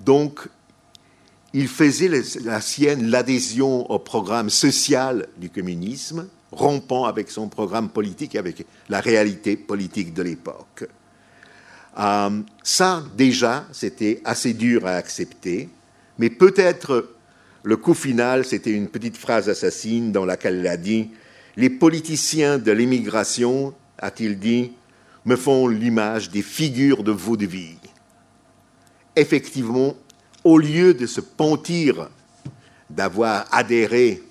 Donc, 0.00 0.40
il 1.54 1.68
faisait 1.68 2.10
la 2.44 2.60
sienne 2.60 3.10
l'adhésion 3.10 3.90
au 3.90 3.98
programme 3.98 4.50
social 4.50 5.26
du 5.38 5.48
communisme, 5.48 6.28
rompant 6.52 7.06
avec 7.06 7.30
son 7.30 7.48
programme 7.48 7.88
politique 7.88 8.34
et 8.34 8.38
avec 8.38 8.66
la 8.88 9.00
réalité 9.00 9.56
politique 9.56 10.12
de 10.12 10.22
l'époque. 10.22 10.86
Euh, 11.98 12.42
ça, 12.62 13.02
déjà, 13.16 13.66
c'était 13.72 14.20
assez 14.24 14.52
dur 14.52 14.86
à 14.86 14.96
accepter, 14.96 15.70
mais 16.18 16.28
peut-être 16.28 17.08
le 17.62 17.76
coup 17.76 17.94
final, 17.94 18.44
c'était 18.44 18.70
une 18.70 18.88
petite 18.88 19.16
phrase 19.16 19.48
assassine 19.48 20.12
dans 20.12 20.26
laquelle 20.26 20.58
il 20.60 20.66
a 20.66 20.76
dit 20.76 21.10
Les 21.56 21.70
politiciens 21.70 22.58
de 22.58 22.70
l'émigration, 22.72 23.74
a-t-il 23.98 24.38
dit, 24.38 24.72
me 25.24 25.36
font 25.36 25.68
l'image 25.68 26.30
des 26.30 26.42
figures 26.42 27.02
de 27.02 27.12
vaudeville. 27.12 27.76
Effectivement, 29.16 29.94
au 30.44 30.58
lieu 30.58 30.94
de 30.94 31.06
se 31.06 31.20
pentir 31.20 32.08
d'avoir 32.90 33.46
adhéré 33.50 34.22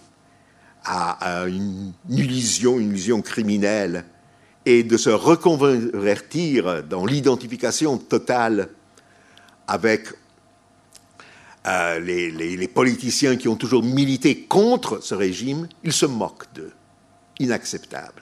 à, 0.85 1.45
une, 1.47 1.93
illusion, 2.09 2.79
une 2.79 2.89
illusion 2.89 3.21
criminelle, 3.21 4.05
et 4.67 4.83
de 4.83 4.97
se 4.97 5.09
reconvertir 5.09 6.83
dans 6.83 7.05
l'identification 7.05 7.97
totale 7.97 8.69
avec 9.67 10.09
euh, 11.67 11.99
les, 11.99 12.67
politiciens 12.67 13.35
qui 13.35 13.47
ont 13.47 13.55
toujours 13.55 13.83
milité 13.83 14.41
contre 14.41 15.03
ce 15.03 15.15
régime, 15.15 15.67
il 15.83 15.93
se 15.93 16.05
moque 16.05 16.45
d'eux. 16.53 16.73
Inacceptable. 17.39 18.21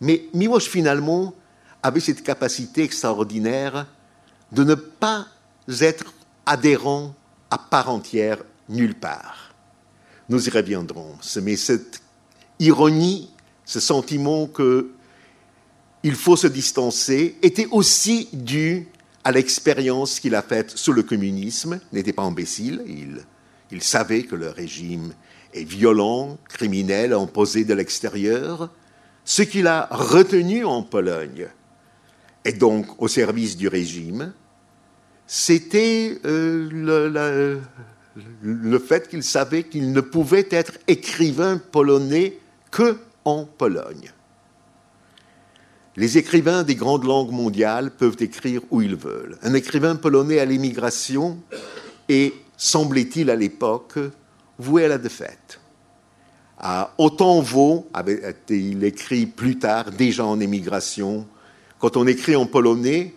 Mais 0.00 0.24
Miłosz, 0.34 0.68
finalement, 0.68 1.34
avait 1.82 2.00
cette 2.00 2.22
capacité 2.22 2.82
extraordinaire 2.82 3.86
de 4.52 4.64
ne 4.64 4.74
pas 4.74 5.26
être 5.80 6.12
adhérent 6.46 7.14
à 7.50 7.58
part 7.58 7.90
entière 7.90 8.38
nulle 8.68 8.94
part. 8.94 9.54
Nous 10.28 10.46
y 10.46 10.50
reviendrons. 10.50 11.16
Mais 11.42 11.56
cette 11.56 12.02
ironie, 12.58 13.30
ce 13.64 13.80
sentiment 13.80 14.46
qu'il 14.46 16.14
faut 16.14 16.36
se 16.36 16.46
distancer, 16.46 17.36
était 17.42 17.68
aussi 17.70 18.28
dû 18.32 18.88
à 19.24 19.32
l'expérience 19.32 20.20
qu'il 20.20 20.34
a 20.34 20.42
faite 20.42 20.70
sous 20.70 20.92
le 20.92 21.02
communisme. 21.02 21.80
Il 21.92 21.96
n'était 21.96 22.12
pas 22.12 22.22
imbécile, 22.22 22.82
il, 22.86 23.20
il 23.70 23.82
savait 23.82 24.22
que 24.22 24.36
le 24.36 24.50
régime 24.50 25.12
est 25.54 25.64
violent, 25.64 26.38
criminel, 26.48 27.12
imposé 27.12 27.64
de 27.64 27.74
l'extérieur. 27.74 28.70
Ce 29.24 29.42
qu'il 29.42 29.66
a 29.66 29.88
retenu 29.90 30.64
en 30.64 30.82
Pologne 30.82 31.48
est 32.44 32.58
donc 32.58 33.00
au 33.02 33.08
service 33.08 33.56
du 33.56 33.68
régime 33.68 34.32
c'était 35.32 36.18
euh, 36.24 37.60
le, 38.42 38.78
fait 38.80 39.06
qu'il 39.06 39.22
savait 39.22 39.62
qu'il 39.62 39.92
ne 39.92 40.00
pouvait 40.00 40.48
être 40.50 40.72
écrivain 40.88 41.56
polonais 41.70 42.36
que 42.72 42.98
en 43.24 43.44
Pologne. 43.44 44.10
Les 45.94 46.18
écrivains 46.18 46.64
des 46.64 46.74
grandes 46.74 47.04
langues 47.04 47.30
mondiales 47.30 47.92
peuvent 47.92 48.16
écrire 48.18 48.60
où 48.72 48.82
ils 48.82 48.96
veulent. 48.96 49.38
Un 49.42 49.54
écrivain 49.54 49.94
polonais 49.94 50.40
à 50.40 50.44
l'émigration 50.44 51.38
est, 52.08 52.34
semblait-il 52.56 53.30
à 53.30 53.36
l'époque, 53.36 54.00
voué 54.60 54.84
à 54.84 54.88
la 54.88 54.98
défaite. 54.98 55.60
autant 56.98 57.40
vaut, 57.40 57.88
avait-il 57.94 58.84
écrit 58.84 59.26
plus 59.26 59.58
tard, 59.58 59.90
déjà 59.90 60.24
en 60.24 60.40
émigration, 60.40 61.26
quand 61.78 61.96
on 61.96 62.06
écrit 62.06 62.36
en 62.36 62.46
polonais, 62.46 63.14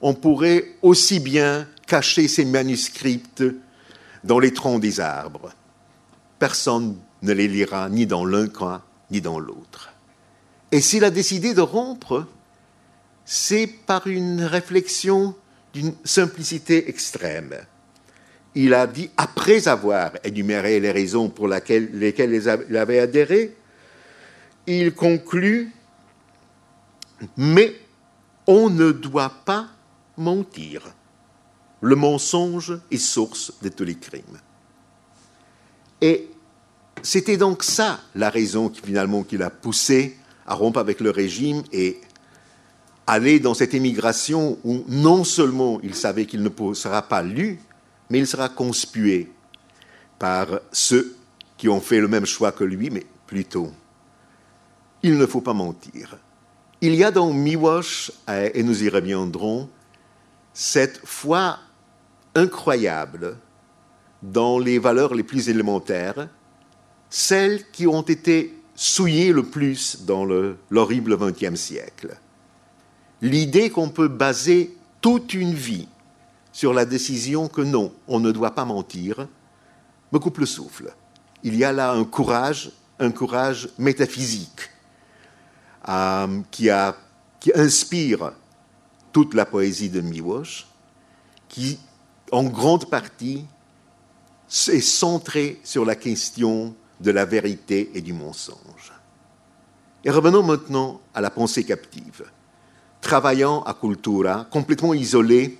on 0.00 0.14
pourrait 0.14 0.64
aussi 0.82 1.20
bien 1.20 1.68
cacher 1.86 2.28
ces 2.28 2.44
manuscrits 2.44 3.22
dans 4.24 4.38
les 4.38 4.52
troncs 4.52 4.80
des 4.80 5.00
arbres. 5.00 5.52
Personne 6.38 6.96
ne 7.22 7.32
les 7.32 7.48
lira 7.48 7.88
ni 7.88 8.06
dans 8.06 8.24
l'un 8.24 8.48
coin 8.48 8.82
ni 9.10 9.20
dans 9.20 9.38
l'autre. 9.38 9.92
Et 10.72 10.80
s'il 10.80 11.04
a 11.04 11.10
décidé 11.10 11.54
de 11.54 11.60
rompre, 11.60 12.26
c'est 13.24 13.66
par 13.66 14.06
une 14.06 14.42
réflexion 14.42 15.34
d'une 15.72 15.94
simplicité 16.04 16.88
extrême. 16.88 17.54
Il 18.58 18.72
a 18.72 18.86
dit, 18.86 19.10
après 19.18 19.68
avoir 19.68 20.12
énuméré 20.24 20.80
les 20.80 20.90
raisons 20.90 21.28
pour 21.28 21.46
lesquelles 21.46 21.90
il 22.70 22.76
avait 22.78 23.00
adhéré, 23.00 23.54
il 24.66 24.94
conclut, 24.94 25.72
mais 27.36 27.74
on 28.46 28.70
ne 28.70 28.92
doit 28.92 29.32
pas 29.44 29.66
mentir. 30.16 30.82
Le 31.82 31.96
mensonge 31.96 32.78
est 32.90 32.96
source 32.96 33.52
de 33.60 33.68
tous 33.68 33.84
les 33.84 33.96
crimes. 33.96 34.40
Et 36.00 36.30
c'était 37.02 37.36
donc 37.36 37.62
ça 37.62 38.00
la 38.14 38.30
raison 38.30 38.70
qui, 38.70 38.80
finalement 38.80 39.22
l'a 39.32 39.50
poussé 39.50 40.16
à 40.46 40.54
rompre 40.54 40.78
avec 40.78 41.00
le 41.00 41.10
régime 41.10 41.62
et 41.72 42.00
aller 43.06 43.38
dans 43.38 43.52
cette 43.52 43.74
émigration 43.74 44.58
où 44.64 44.82
non 44.88 45.24
seulement 45.24 45.78
il 45.82 45.94
savait 45.94 46.24
qu'il 46.24 46.42
ne 46.42 46.74
sera 46.74 47.02
pas 47.02 47.22
lu, 47.22 47.60
mais 48.10 48.18
il 48.18 48.26
sera 48.26 48.48
conspué 48.48 49.30
par 50.18 50.46
ceux 50.72 51.16
qui 51.56 51.68
ont 51.68 51.80
fait 51.80 52.00
le 52.00 52.08
même 52.08 52.26
choix 52.26 52.52
que 52.52 52.64
lui, 52.64 52.90
mais 52.90 53.06
plutôt. 53.26 53.70
Il 55.02 55.18
ne 55.18 55.26
faut 55.26 55.40
pas 55.40 55.52
mentir. 55.52 56.16
Il 56.80 56.94
y 56.94 57.04
a 57.04 57.10
dans 57.10 57.32
Miwash, 57.32 58.12
et 58.28 58.62
nous 58.62 58.84
y 58.84 58.88
reviendrons, 58.88 59.68
cette 60.52 61.00
foi 61.04 61.58
incroyable 62.34 63.38
dans 64.22 64.58
les 64.58 64.78
valeurs 64.78 65.14
les 65.14 65.22
plus 65.22 65.48
élémentaires, 65.48 66.28
celles 67.08 67.70
qui 67.70 67.86
ont 67.86 68.02
été 68.02 68.58
souillées 68.74 69.32
le 69.32 69.42
plus 69.42 70.04
dans 70.04 70.24
l'horrible 70.70 71.16
XXe 71.16 71.58
siècle. 71.58 72.16
L'idée 73.22 73.70
qu'on 73.70 73.88
peut 73.88 74.08
baser 74.08 74.76
toute 75.00 75.32
une 75.32 75.54
vie 75.54 75.88
sur 76.56 76.72
la 76.72 76.86
décision 76.86 77.48
que 77.48 77.60
non, 77.60 77.92
on 78.08 78.18
ne 78.18 78.32
doit 78.32 78.54
pas 78.54 78.64
mentir, 78.64 79.28
me 80.10 80.18
coupe 80.18 80.38
le 80.38 80.46
souffle. 80.46 80.90
Il 81.42 81.54
y 81.54 81.64
a 81.64 81.70
là 81.70 81.92
un 81.92 82.04
courage, 82.04 82.70
un 82.98 83.10
courage 83.10 83.68
métaphysique 83.76 84.70
euh, 85.86 86.40
qui, 86.50 86.70
inspire 87.54 88.32
toute 89.12 89.34
la 89.34 89.44
poésie 89.44 89.90
de 89.90 90.00
Miłosz, 90.00 90.66
qui 91.46 91.78
en 92.32 92.44
grande 92.44 92.88
partie 92.88 93.44
est 94.48 94.80
centrée 94.80 95.60
sur 95.62 95.84
la 95.84 95.94
question 95.94 96.74
de 97.02 97.10
la 97.10 97.26
vérité 97.26 97.90
et 97.92 98.00
du 98.00 98.14
mensonge. 98.14 98.94
Et 100.04 100.10
revenons 100.10 100.42
maintenant 100.42 101.02
à 101.12 101.20
la 101.20 101.28
pensée 101.28 101.64
captive. 101.64 102.24
Travaillant 103.02 103.62
à 103.64 103.74
Cultura, 103.74 104.46
complètement 104.50 104.94
isolé 104.94 105.58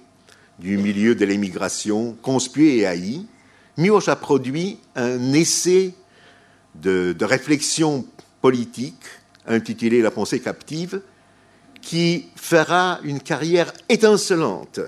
du 0.58 0.78
milieu 0.78 1.14
de 1.14 1.25
l'émigration, 1.25 2.16
conspué 2.22 2.78
et 2.78 2.86
haï, 2.86 3.26
Miłosz 3.76 4.08
a 4.08 4.16
produit 4.16 4.78
un 4.94 5.32
essai 5.32 5.94
de, 6.75 7.12
de 7.12 7.25
réflexion 7.25 8.06
politique 8.40 9.04
intitulé 9.46 10.00
La 10.02 10.10
pensée 10.10 10.40
captive, 10.40 11.00
qui 11.80 12.26
fera 12.36 12.98
une 13.04 13.20
carrière 13.20 13.72
étincelante 13.88 14.80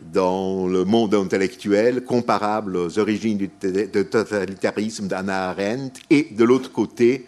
dans 0.00 0.66
le 0.66 0.84
monde 0.84 1.14
intellectuel, 1.14 2.04
comparable 2.04 2.76
aux 2.76 2.98
origines 2.98 3.38
du 3.38 3.48
totalitarisme 3.48 5.08
d'Anna 5.08 5.50
Arendt, 5.50 6.00
et 6.10 6.28
de 6.30 6.44
l'autre 6.44 6.70
côté, 6.72 7.26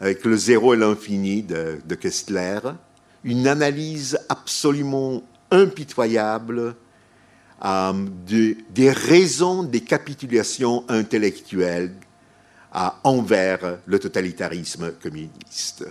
avec 0.00 0.24
le 0.24 0.36
zéro 0.36 0.74
et 0.74 0.76
l'infini 0.76 1.42
de, 1.42 1.78
de, 1.86 1.94
Kessler, 1.94 2.60
une 3.22 3.46
analyse 3.46 4.18
absolument 4.28 5.22
impitoyable 5.50 6.74
euh, 7.64 7.92
de, 8.26 8.56
des 8.70 8.90
raisons 8.90 9.62
des 9.62 9.80
capitulations 9.80 10.84
intellectuelles 10.88 11.94
euh, 12.74 12.88
envers 13.04 13.78
le 13.84 13.98
totalitarisme 13.98 14.92
communiste. 14.92 15.86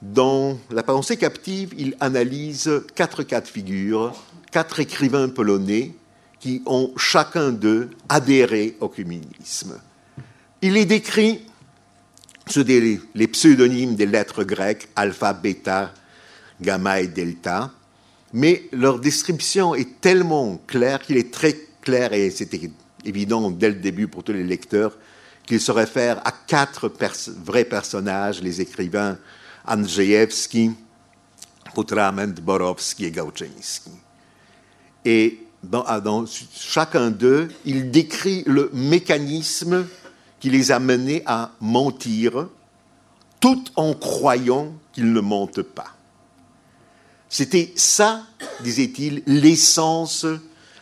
Dans 0.00 0.58
La 0.70 0.82
pensée 0.82 1.18
captive, 1.18 1.74
il 1.76 1.94
analyse 2.00 2.70
quatre 2.94 3.22
cas 3.22 3.42
de 3.42 3.48
figure, 3.48 4.14
quatre 4.50 4.80
écrivains 4.80 5.28
polonais 5.28 5.94
qui 6.38 6.62
ont 6.64 6.92
chacun 6.96 7.50
d'eux 7.50 7.90
adhéré 8.08 8.76
au 8.80 8.88
communisme. 8.88 9.78
Il 10.62 10.72
les 10.72 10.86
décrit 10.86 11.44
sous 12.46 12.64
les 12.64 13.28
pseudonymes 13.28 13.94
des 13.94 14.06
lettres 14.06 14.42
grecques 14.42 14.88
alpha, 14.96 15.34
bêta, 15.34 15.92
gamma 16.60 17.00
et 17.00 17.08
delta, 17.08 17.70
mais 18.32 18.68
leur 18.72 18.98
description 18.98 19.74
est 19.74 20.00
tellement 20.00 20.60
claire 20.66 21.00
qu'il 21.00 21.16
est 21.16 21.32
très 21.32 21.56
clair, 21.80 22.12
et 22.12 22.30
c'était 22.30 22.70
évident 23.04 23.50
dès 23.50 23.68
le 23.68 23.76
début 23.76 24.08
pour 24.08 24.22
tous 24.22 24.32
les 24.32 24.44
lecteurs, 24.44 24.96
qu'il 25.46 25.60
se 25.60 25.72
réfère 25.72 26.20
à 26.26 26.32
quatre 26.32 26.92
vrais 27.44 27.64
personnages, 27.64 28.40
les 28.40 28.60
écrivains 28.60 29.18
Andrzejewski, 29.66 30.72
Putrament, 31.74 32.34
Borowski 32.42 33.06
et 33.06 33.10
Gauczynski. 33.10 33.90
Et 35.04 35.38
ah, 35.86 36.00
dans, 36.00 36.24
chacun 36.26 37.10
d'eux, 37.10 37.48
il 37.64 37.90
décrit 37.90 38.44
le 38.46 38.70
mécanisme 38.72 39.86
qui 40.38 40.50
les 40.50 40.72
a 40.72 40.78
menés 40.78 41.22
à 41.26 41.52
mentir, 41.60 42.48
tout 43.40 43.64
en 43.76 43.94
croyant 43.94 44.72
qu'ils 44.92 45.12
ne 45.12 45.20
mentent 45.20 45.62
pas. 45.62 45.94
C'était 47.32 47.72
ça, 47.76 48.26
disait-il, 48.64 49.22
l'essence 49.24 50.26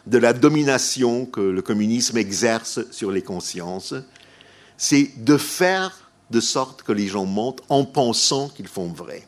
de 0.07 0.19
la 0.19 0.33
domination 0.33 1.27
que 1.27 1.43
le 1.43 1.61
communisme 1.61 2.17
exerce 2.17 2.81
sur 2.91 3.13
les 3.13 3.21
consciences, 3.21 3.95
c'est 4.79 5.11
de 5.23 5.37
faire 5.37 6.11
de 6.31 6.41
sorte 6.41 6.83
que 6.83 6.93
les 6.93 7.07
gens 7.07 7.27
mentent 7.27 7.63
en 7.69 7.85
pensant 7.85 8.49
qu'ils 8.49 8.67
font 8.67 8.89
vrai. 8.89 9.27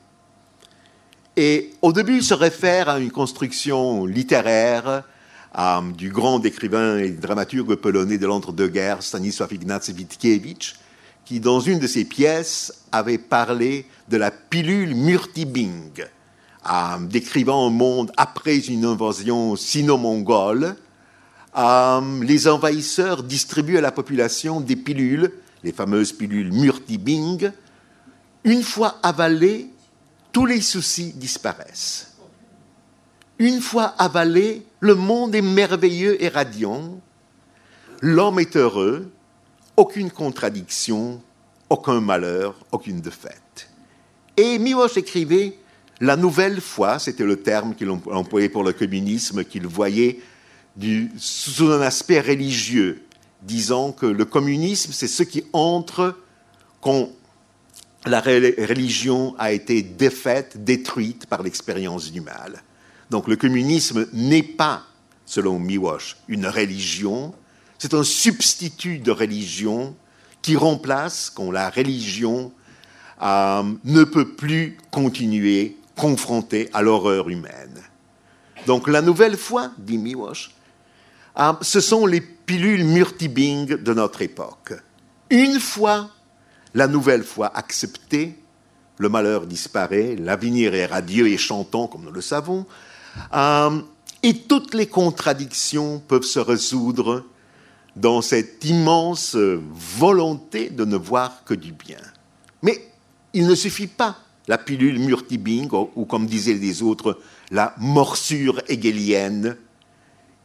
Et 1.36 1.72
au 1.82 1.92
début, 1.92 2.16
il 2.16 2.24
se 2.24 2.34
réfère 2.34 2.88
à 2.88 2.98
une 2.98 3.10
construction 3.10 4.06
littéraire 4.06 5.04
euh, 5.58 5.80
du 5.92 6.10
grand 6.10 6.42
écrivain 6.44 6.96
et 6.96 7.10
dramaturge 7.10 7.76
polonais 7.76 8.16
de 8.16 8.26
l'entre-deux-guerres, 8.26 9.02
Stanisław 9.02 9.52
Ignacy 9.52 9.92
Witkiewicz, 9.92 10.74
qui, 11.26 11.38
dans 11.38 11.60
une 11.60 11.78
de 11.78 11.86
ses 11.86 12.06
pièces, 12.06 12.72
avait 12.92 13.18
parlé 13.18 13.84
de 14.08 14.16
la 14.16 14.30
pilule 14.30 14.94
Murtibing, 14.94 16.04
euh, 16.68 16.98
décrivant 17.06 17.66
un 17.66 17.70
monde 17.70 18.12
après 18.16 18.58
une 18.58 18.84
invasion 18.84 19.56
sino-mongole. 19.56 20.76
Euh, 21.56 22.22
les 22.22 22.48
envahisseurs 22.48 23.22
distribuent 23.22 23.78
à 23.78 23.80
la 23.80 23.92
population 23.92 24.60
des 24.60 24.76
pilules, 24.76 25.32
les 25.62 25.72
fameuses 25.72 26.12
pilules 26.12 26.52
Murtibing. 26.52 27.50
Une 28.44 28.62
fois 28.62 28.98
avalées, 29.02 29.70
tous 30.32 30.46
les 30.46 30.60
soucis 30.60 31.12
disparaissent. 31.14 32.14
Une 33.38 33.60
fois 33.60 33.94
avalé, 33.98 34.66
le 34.80 34.94
monde 34.94 35.34
est 35.34 35.42
merveilleux 35.42 36.22
et 36.22 36.28
radiant. 36.28 37.00
L'homme 38.02 38.38
est 38.38 38.54
heureux, 38.56 39.10
aucune 39.76 40.10
contradiction, 40.10 41.22
aucun 41.70 42.00
malheur, 42.00 42.54
aucune 42.70 43.00
défaite. 43.00 43.70
Et 44.36 44.58
Miłosz 44.58 44.98
écrivait 44.98 45.56
la 46.00 46.16
nouvelle 46.16 46.60
foi, 46.60 46.98
c'était 46.98 47.24
le 47.24 47.36
terme 47.36 47.74
qu'il 47.74 47.90
employait 47.90 48.48
pour 48.48 48.64
le 48.64 48.72
communisme, 48.72 49.44
qu'il 49.44 49.66
voyait 49.66 50.20
sous 51.18 51.70
un 51.70 51.82
aspect 51.82 52.20
religieux, 52.20 53.02
disant 53.42 53.92
que 53.92 54.06
le 54.06 54.24
communisme, 54.24 54.92
c'est 54.92 55.08
ce 55.08 55.22
qui 55.22 55.44
entre 55.52 56.16
quand 56.80 57.10
la 58.06 58.20
religion 58.20 59.34
a 59.38 59.52
été 59.52 59.82
défaite, 59.82 60.64
détruite 60.64 61.26
par 61.26 61.42
l'expérience 61.42 62.10
du 62.10 62.22
mal. 62.22 62.62
Donc 63.10 63.28
le 63.28 63.36
communisme 63.36 64.06
n'est 64.14 64.42
pas, 64.42 64.84
selon 65.26 65.58
Miłosz, 65.58 66.16
une 66.28 66.46
religion, 66.46 67.34
c'est 67.78 67.92
un 67.92 68.04
substitut 68.04 68.98
de 68.98 69.10
religion 69.10 69.94
qui 70.40 70.56
remplace 70.56 71.28
quand 71.28 71.50
la 71.50 71.68
religion 71.68 72.52
euh, 73.22 73.62
ne 73.84 74.04
peut 74.04 74.28
plus 74.28 74.78
continuer 74.90 75.76
confrontée 76.00 76.70
à 76.72 76.80
l'horreur 76.80 77.28
humaine. 77.28 77.78
Donc 78.66 78.88
la 78.88 79.02
nouvelle 79.02 79.36
foi, 79.36 79.70
dit 79.76 79.98
Miłosz, 79.98 80.50
euh, 81.38 81.52
ce 81.60 81.80
sont 81.80 82.06
les 82.06 82.22
pilules 82.22 82.84
Murtibing 82.84 83.66
de 83.76 83.94
notre 83.94 84.22
époque. 84.22 84.72
Une 85.28 85.60
fois 85.60 86.08
la 86.72 86.86
nouvelle 86.86 87.22
foi 87.22 87.54
acceptée, 87.54 88.38
le 88.96 89.08
malheur 89.10 89.46
disparaît, 89.46 90.16
l'avenir 90.16 90.74
est 90.74 90.86
radieux 90.86 91.28
et 91.28 91.36
chantant, 91.36 91.86
comme 91.86 92.04
nous 92.04 92.12
le 92.12 92.22
savons, 92.22 92.64
euh, 93.34 93.80
et 94.22 94.34
toutes 94.34 94.72
les 94.72 94.86
contradictions 94.86 96.02
peuvent 96.08 96.22
se 96.22 96.38
résoudre 96.38 97.24
dans 97.94 98.22
cette 98.22 98.64
immense 98.64 99.36
volonté 99.36 100.70
de 100.70 100.86
ne 100.86 100.96
voir 100.96 101.44
que 101.44 101.54
du 101.54 101.72
bien. 101.72 102.00
Mais 102.62 102.88
il 103.34 103.46
ne 103.46 103.54
suffit 103.54 103.86
pas 103.86 104.16
la 104.50 104.58
pilule 104.58 104.98
Murtibing, 104.98 105.68
ou, 105.94 106.04
comme 106.06 106.26
disaient 106.26 106.54
les 106.54 106.82
autres, 106.82 107.20
la 107.52 107.72
morsure 107.78 108.60
hegelienne. 108.66 109.56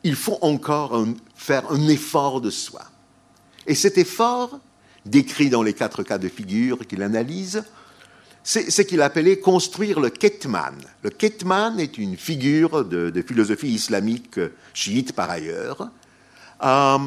Il 0.03 0.15
faut 0.15 0.37
encore 0.41 1.03
faire 1.35 1.71
un 1.71 1.87
effort 1.87 2.39
de 2.39 2.51
soi. 2.51 2.83
Et 3.65 3.73
cet 3.73 3.97
effort, 3.97 4.59
décrit 5.07 5.49
dans 5.49 5.63
les 5.63 5.73
quatre 5.73 6.03
cas 6.03 6.19
de 6.19 6.27
figure 6.27 6.85
qu'il 6.85 7.01
analyse, 7.01 7.63
c'est 8.43 8.69
ce 8.69 8.83
qu'il 8.83 9.01
appelait 9.01 9.39
construire 9.39 9.99
le 9.99 10.11
Ketman. 10.11 10.75
Le 11.01 11.09
Ketman 11.09 11.79
est 11.79 11.97
une 11.97 12.15
figure 12.15 12.85
de, 12.85 13.23
philosophie 13.27 13.73
islamique 13.73 14.39
chiite 14.75 15.13
par 15.13 15.31
ailleurs, 15.31 15.89
euh, 16.63 16.99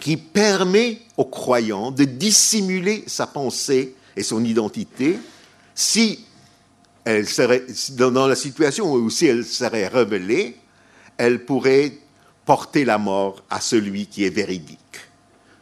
qui 0.00 0.16
permet 0.16 1.00
aux 1.16 1.24
croyants 1.24 1.90
de 1.90 2.04
dissimuler 2.04 3.02
sa 3.08 3.26
pensée 3.26 3.96
et 4.14 4.22
son 4.22 4.44
identité 4.44 5.18
si 5.80 6.24
elle 7.04 7.28
serait, 7.28 7.64
dans 7.90 8.26
la 8.26 8.36
situation 8.36 8.92
où 8.92 9.10
si 9.10 9.26
elle 9.26 9.44
serait 9.44 9.88
révélée, 9.88 10.56
elle 11.16 11.44
pourrait 11.44 11.92
porter 12.44 12.84
la 12.84 12.98
mort 12.98 13.42
à 13.50 13.60
celui 13.60 14.06
qui 14.06 14.24
est 14.24 14.30
véridique 14.30 14.78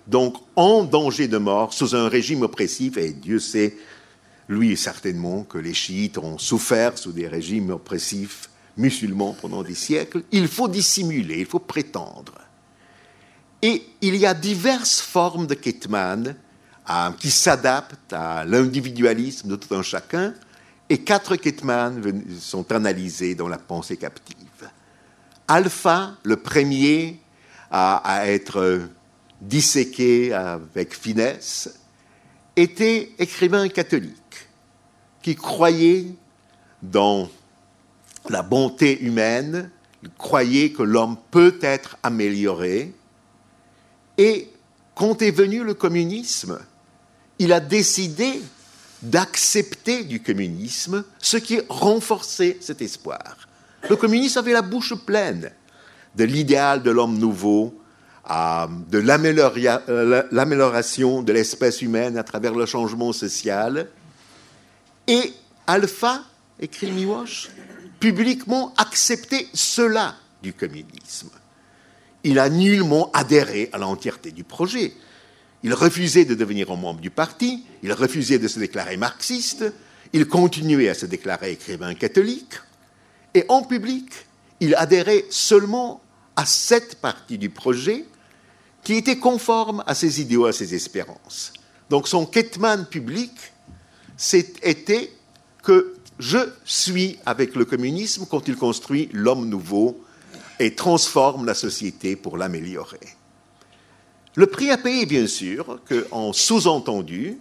donc 0.08 0.36
en 0.56 0.84
danger 0.84 1.28
de 1.28 1.36
mort 1.36 1.72
sous 1.72 1.94
un 1.94 2.08
régime 2.08 2.42
oppressif, 2.42 2.96
et 2.96 3.12
Dieu 3.12 3.38
sait, 3.38 3.76
lui 4.48 4.76
certainement, 4.76 5.44
que 5.44 5.58
les 5.58 5.74
chiites 5.74 6.18
ont 6.18 6.38
souffert 6.38 6.96
sous 6.96 7.12
des 7.12 7.28
régimes 7.28 7.70
oppressifs 7.70 8.48
musulmans 8.76 9.36
pendant 9.40 9.62
des 9.62 9.74
siècles, 9.74 10.22
il 10.32 10.48
faut 10.48 10.68
dissimuler, 10.68 11.40
il 11.40 11.46
faut 11.46 11.58
prétendre. 11.58 12.34
Et 13.60 13.82
il 14.00 14.16
y 14.16 14.24
a 14.24 14.34
diverses 14.34 15.00
formes 15.00 15.46
de 15.46 15.54
Ketman 15.54 16.36
qui 17.18 17.30
s'adaptent 17.30 18.12
à 18.12 18.44
l'individualisme 18.44 19.48
de 19.48 19.56
tout 19.56 19.74
un 19.74 19.82
chacun, 19.82 20.34
et 20.88 20.98
quatre 20.98 21.36
Ketman 21.36 22.02
sont 22.40 22.72
analysés 22.72 23.34
dans 23.34 23.48
la 23.48 23.58
pensée 23.58 23.96
captive. 23.96 24.36
Alpha, 25.46 26.12
le 26.22 26.36
premier 26.36 27.20
à, 27.70 28.22
être 28.26 28.80
disséqué 29.40 30.32
avec 30.32 30.94
finesse, 30.94 31.78
était 32.56 33.12
écrivain 33.18 33.68
catholique 33.68 34.48
qui 35.22 35.36
croyait 35.36 36.06
dans 36.82 37.28
la 38.30 38.42
bonté 38.42 39.00
humaine, 39.02 39.70
il 40.02 40.10
croyait 40.10 40.70
que 40.70 40.82
l'homme 40.82 41.16
peut 41.30 41.58
être 41.60 41.98
amélioré, 42.02 42.94
et 44.16 44.50
quand 44.94 45.22
est 45.22 45.30
venu 45.30 45.62
le 45.62 45.74
communisme, 45.74 46.58
il 47.38 47.52
a 47.52 47.60
décidé 47.60 48.42
d'accepter 49.02 50.04
du 50.04 50.20
communisme, 50.20 51.04
ce 51.20 51.36
qui 51.36 51.60
renforçait 51.68 52.58
cet 52.60 52.82
espoir. 52.82 53.36
Le 53.88 53.96
communisme 53.96 54.38
avait 54.38 54.52
la 54.52 54.62
bouche 54.62 54.94
pleine 54.94 55.52
de 56.16 56.24
l'idéal 56.24 56.82
de 56.82 56.90
l'homme 56.90 57.16
nouveau, 57.16 57.74
de 58.28 58.98
euh, 58.98 60.22
l'amélioration 60.30 61.22
de 61.22 61.32
l'espèce 61.32 61.80
humaine 61.80 62.18
à 62.18 62.24
travers 62.24 62.54
le 62.54 62.66
changement 62.66 63.12
social. 63.12 63.88
Et 65.06 65.32
Alpha, 65.66 66.22
écrit 66.60 66.90
Miwash, 66.90 67.48
publiquement 68.00 68.74
acceptait 68.76 69.46
cela 69.54 70.16
du 70.42 70.52
communisme. 70.52 71.30
Il 72.24 72.38
a 72.38 72.50
nullement 72.50 73.10
adhéré 73.12 73.70
à 73.72 73.78
l'entièreté 73.78 74.32
du 74.32 74.44
projet. 74.44 74.92
Il 75.62 75.74
refusait 75.74 76.24
de 76.24 76.34
devenir 76.34 76.74
membre 76.76 77.00
du 77.00 77.10
parti, 77.10 77.64
il 77.82 77.92
refusait 77.92 78.38
de 78.38 78.48
se 78.48 78.58
déclarer 78.58 78.96
marxiste, 78.96 79.64
il 80.12 80.26
continuait 80.26 80.88
à 80.88 80.94
se 80.94 81.06
déclarer 81.06 81.52
écrivain 81.52 81.94
catholique, 81.94 82.54
et 83.34 83.44
en 83.48 83.62
public, 83.62 84.10
il 84.60 84.74
adhérait 84.74 85.24
seulement 85.30 86.00
à 86.36 86.46
cette 86.46 86.96
partie 86.96 87.38
du 87.38 87.50
projet 87.50 88.04
qui 88.84 88.94
était 88.94 89.18
conforme 89.18 89.82
à 89.86 89.94
ses 89.94 90.20
idéaux, 90.20 90.46
à 90.46 90.52
ses 90.52 90.74
espérances. 90.74 91.52
Donc 91.90 92.08
son 92.08 92.26
Ketman 92.26 92.86
public, 92.86 93.32
c'était 94.16 95.10
que 95.62 95.94
je 96.18 96.38
suis 96.64 97.18
avec 97.26 97.54
le 97.54 97.64
communisme 97.64 98.26
quand 98.28 98.48
il 98.48 98.56
construit 98.56 99.08
l'homme 99.12 99.48
nouveau 99.48 100.02
et 100.58 100.74
transforme 100.74 101.44
la 101.44 101.54
société 101.54 102.16
pour 102.16 102.36
l'améliorer. 102.36 103.00
Le 104.38 104.46
prix 104.46 104.70
à 104.70 104.78
payer, 104.78 105.04
bien 105.04 105.26
sûr, 105.26 105.80
qu'en 105.88 106.32
sous-entendu, 106.32 107.38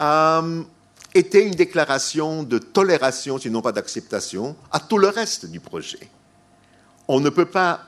euh, 0.00 0.62
était 1.16 1.44
une 1.44 1.56
déclaration 1.56 2.44
de 2.44 2.58
tolération, 2.58 3.38
sinon 3.38 3.60
pas 3.60 3.72
d'acceptation, 3.72 4.54
à 4.70 4.78
tout 4.78 4.98
le 4.98 5.08
reste 5.08 5.46
du 5.46 5.58
projet. 5.58 6.08
On 7.08 7.18
ne 7.18 7.28
peut 7.28 7.46
pas, 7.46 7.80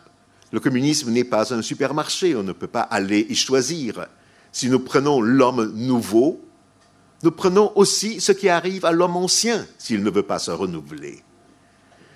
le 0.50 0.58
communisme 0.58 1.12
n'est 1.12 1.22
pas 1.22 1.54
un 1.54 1.62
supermarché, 1.62 2.34
on 2.34 2.42
ne 2.42 2.50
peut 2.50 2.66
pas 2.66 2.80
aller 2.80 3.24
y 3.30 3.36
choisir. 3.36 4.08
Si 4.50 4.68
nous 4.68 4.80
prenons 4.80 5.20
l'homme 5.20 5.70
nouveau, 5.72 6.40
nous 7.22 7.30
prenons 7.30 7.70
aussi 7.76 8.20
ce 8.20 8.32
qui 8.32 8.48
arrive 8.48 8.84
à 8.84 8.90
l'homme 8.90 9.16
ancien 9.16 9.64
s'il 9.78 10.02
ne 10.02 10.10
veut 10.10 10.24
pas 10.24 10.40
se 10.40 10.50
renouveler. 10.50 11.22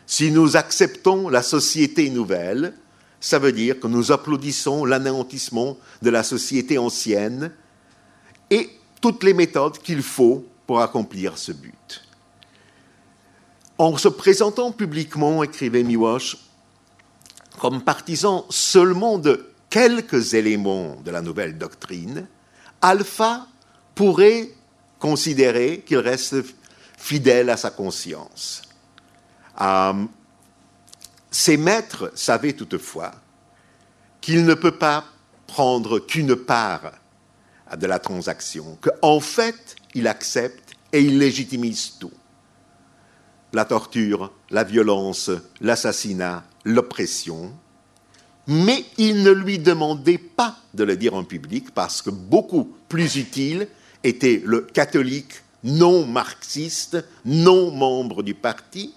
Si 0.04 0.32
nous 0.32 0.56
acceptons 0.56 1.28
la 1.28 1.42
société 1.42 2.10
nouvelle, 2.10 2.74
ça 3.20 3.38
veut 3.38 3.52
dire 3.52 3.80
que 3.80 3.86
nous 3.86 4.12
applaudissons 4.12 4.84
l'anéantissement 4.84 5.76
de 6.02 6.10
la 6.10 6.22
société 6.22 6.78
ancienne 6.78 7.52
et 8.50 8.70
toutes 9.00 9.24
les 9.24 9.34
méthodes 9.34 9.78
qu'il 9.78 10.02
faut 10.02 10.46
pour 10.66 10.80
accomplir 10.80 11.38
ce 11.38 11.52
but. 11.52 12.04
En 13.78 13.96
se 13.96 14.08
présentant 14.08 14.72
publiquement, 14.72 15.42
écrivait 15.42 15.82
Miwash, 15.82 16.36
comme 17.58 17.82
partisan 17.82 18.44
seulement 18.50 19.18
de 19.18 19.50
quelques 19.70 20.34
éléments 20.34 20.96
de 21.04 21.10
la 21.10 21.22
nouvelle 21.22 21.58
doctrine, 21.58 22.26
Alpha 22.80 23.46
pourrait 23.94 24.50
considérer 24.98 25.82
qu'il 25.86 25.98
reste 25.98 26.36
fidèle 26.96 27.50
à 27.50 27.56
sa 27.56 27.70
conscience. 27.70 28.62
Euh, 29.60 30.04
ses 31.30 31.56
maîtres 31.56 32.10
savaient 32.14 32.52
toutefois 32.52 33.12
qu'il 34.20 34.44
ne 34.44 34.54
peut 34.54 34.76
pas 34.76 35.04
prendre 35.46 35.98
qu'une 35.98 36.36
part 36.36 36.92
de 37.76 37.86
la 37.86 37.98
transaction, 37.98 38.78
qu'en 38.80 39.20
fait, 39.20 39.76
il 39.94 40.06
accepte 40.06 40.74
et 40.92 41.00
il 41.00 41.18
légitimise 41.18 41.94
tout. 41.98 42.12
La 43.52 43.64
torture, 43.64 44.32
la 44.50 44.64
violence, 44.64 45.30
l'assassinat, 45.60 46.44
l'oppression, 46.64 47.52
mais 48.46 48.84
il 48.96 49.22
ne 49.22 49.30
lui 49.30 49.58
demandait 49.58 50.18
pas 50.18 50.56
de 50.74 50.84
le 50.84 50.96
dire 50.96 51.14
en 51.14 51.24
public 51.24 51.72
parce 51.74 52.00
que 52.00 52.10
beaucoup 52.10 52.74
plus 52.88 53.16
utile 53.16 53.68
était 54.02 54.42
le 54.44 54.62
catholique 54.62 55.42
non 55.64 56.06
marxiste, 56.06 57.04
non 57.24 57.70
membre 57.70 58.22
du 58.22 58.34
parti, 58.34 58.94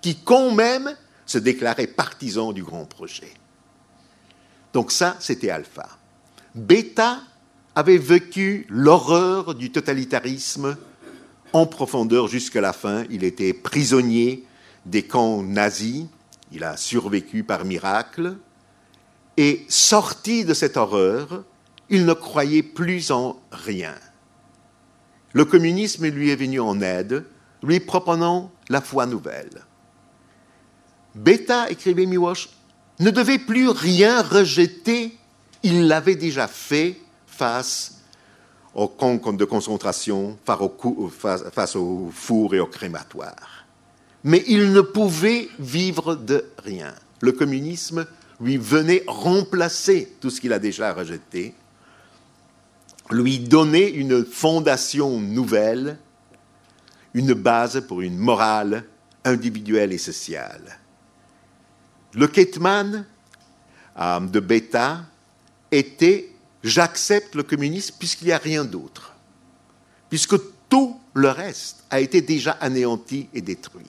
qui 0.00 0.16
quand 0.16 0.52
même 0.52 0.94
se 1.26 1.38
déclarait 1.38 1.86
partisan 1.86 2.52
du 2.52 2.62
grand 2.62 2.84
projet. 2.84 3.32
Donc 4.72 4.90
ça, 4.92 5.16
c'était 5.20 5.50
Alpha. 5.50 5.88
Beta 6.54 7.20
avait 7.74 7.98
vécu 7.98 8.66
l'horreur 8.68 9.54
du 9.54 9.70
totalitarisme 9.70 10.76
en 11.52 11.66
profondeur 11.66 12.28
jusqu'à 12.28 12.60
la 12.60 12.72
fin. 12.72 13.04
Il 13.10 13.24
était 13.24 13.52
prisonnier 13.52 14.44
des 14.86 15.02
camps 15.02 15.42
nazis, 15.42 16.06
il 16.52 16.64
a 16.64 16.76
survécu 16.76 17.42
par 17.44 17.64
miracle, 17.64 18.36
et 19.36 19.64
sorti 19.68 20.44
de 20.44 20.54
cette 20.54 20.76
horreur, 20.76 21.44
il 21.90 22.06
ne 22.06 22.12
croyait 22.12 22.62
plus 22.62 23.10
en 23.10 23.40
rien. 23.50 23.94
Le 25.32 25.44
communisme 25.44 26.06
lui 26.06 26.30
est 26.30 26.36
venu 26.36 26.60
en 26.60 26.80
aide, 26.80 27.24
lui 27.62 27.80
proposant 27.80 28.52
la 28.68 28.80
foi 28.80 29.06
nouvelle. 29.06 29.62
Beta, 31.14 31.70
écrivait 31.70 32.06
Miwash, 32.06 32.48
ne 33.00 33.10
devait 33.10 33.38
plus 33.38 33.68
rien 33.68 34.22
rejeter, 34.22 35.16
il 35.62 35.86
l'avait 35.86 36.16
déjà 36.16 36.48
fait 36.48 36.96
face 37.26 38.00
aux 38.74 38.88
camps 38.88 39.32
de 39.32 39.44
concentration, 39.44 40.36
face 40.44 41.76
au 41.76 42.10
four 42.12 42.54
et 42.54 42.60
au 42.60 42.66
crématoire. 42.66 43.64
Mais 44.24 44.42
il 44.48 44.72
ne 44.72 44.80
pouvait 44.80 45.48
vivre 45.58 46.16
de 46.16 46.44
rien. 46.58 46.94
Le 47.20 47.32
communisme 47.32 48.06
lui 48.40 48.56
venait 48.56 49.04
remplacer 49.06 50.14
tout 50.20 50.30
ce 50.30 50.40
qu'il 50.40 50.52
a 50.52 50.58
déjà 50.58 50.92
rejeté, 50.92 51.54
lui 53.10 53.38
donner 53.38 53.88
une 53.92 54.24
fondation 54.24 55.20
nouvelle, 55.20 55.98
une 57.12 57.34
base 57.34 57.84
pour 57.86 58.00
une 58.00 58.16
morale 58.16 58.84
individuelle 59.24 59.92
et 59.92 59.98
sociale. 59.98 60.78
Le 62.14 62.28
Ketman 62.28 63.04
euh, 63.98 64.20
de 64.20 64.40
Beta 64.40 65.04
était 65.70 66.30
j'accepte 66.62 67.34
le 67.34 67.42
communisme 67.42 67.96
puisqu'il 67.98 68.26
n'y 68.26 68.32
a 68.32 68.38
rien 68.38 68.64
d'autre, 68.64 69.14
puisque 70.08 70.36
tout 70.68 70.98
le 71.12 71.28
reste 71.28 71.84
a 71.90 72.00
été 72.00 72.20
déjà 72.20 72.52
anéanti 72.52 73.28
et 73.34 73.40
détruit. 73.40 73.86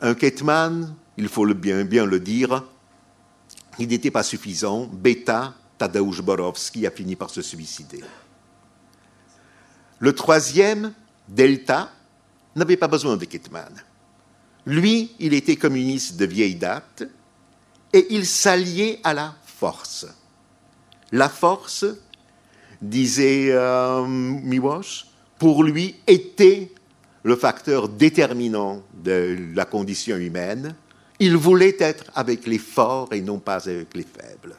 Un 0.00 0.14
Ketman, 0.14 0.94
il 1.16 1.28
faut 1.28 1.46
bien 1.46 2.04
le 2.04 2.20
dire, 2.20 2.64
il 3.78 3.88
n'était 3.88 4.10
pas 4.10 4.22
suffisant. 4.22 4.86
Beta, 4.86 5.54
Tadeusz 5.78 6.20
Borowski, 6.22 6.86
a 6.86 6.90
fini 6.90 7.16
par 7.16 7.30
se 7.30 7.42
suicider. 7.42 8.04
Le 9.98 10.14
troisième, 10.14 10.92
Delta, 11.28 11.90
n'avait 12.54 12.76
pas 12.76 12.88
besoin 12.88 13.16
de 13.16 13.24
Ketman. 13.24 13.72
Lui, 14.66 15.12
il 15.20 15.32
était 15.32 15.56
communiste 15.56 16.16
de 16.16 16.26
vieille 16.26 16.56
date 16.56 17.04
et 17.92 18.06
il 18.10 18.26
s'alliait 18.26 18.98
à 19.04 19.14
la 19.14 19.34
force. 19.44 20.06
La 21.12 21.28
force, 21.28 21.86
disait 22.82 23.48
euh, 23.50 24.04
Miwash, 24.06 25.06
pour 25.38 25.64
lui 25.64 25.96
était 26.06 26.70
le 27.22 27.36
facteur 27.36 27.88
déterminant 27.88 28.82
de 29.02 29.36
la 29.54 29.64
condition 29.64 30.16
humaine. 30.16 30.74
Il 31.18 31.36
voulait 31.36 31.76
être 31.78 32.04
avec 32.14 32.46
les 32.46 32.58
forts 32.58 33.08
et 33.12 33.20
non 33.20 33.38
pas 33.38 33.68
avec 33.68 33.94
les 33.94 34.04
faibles, 34.04 34.54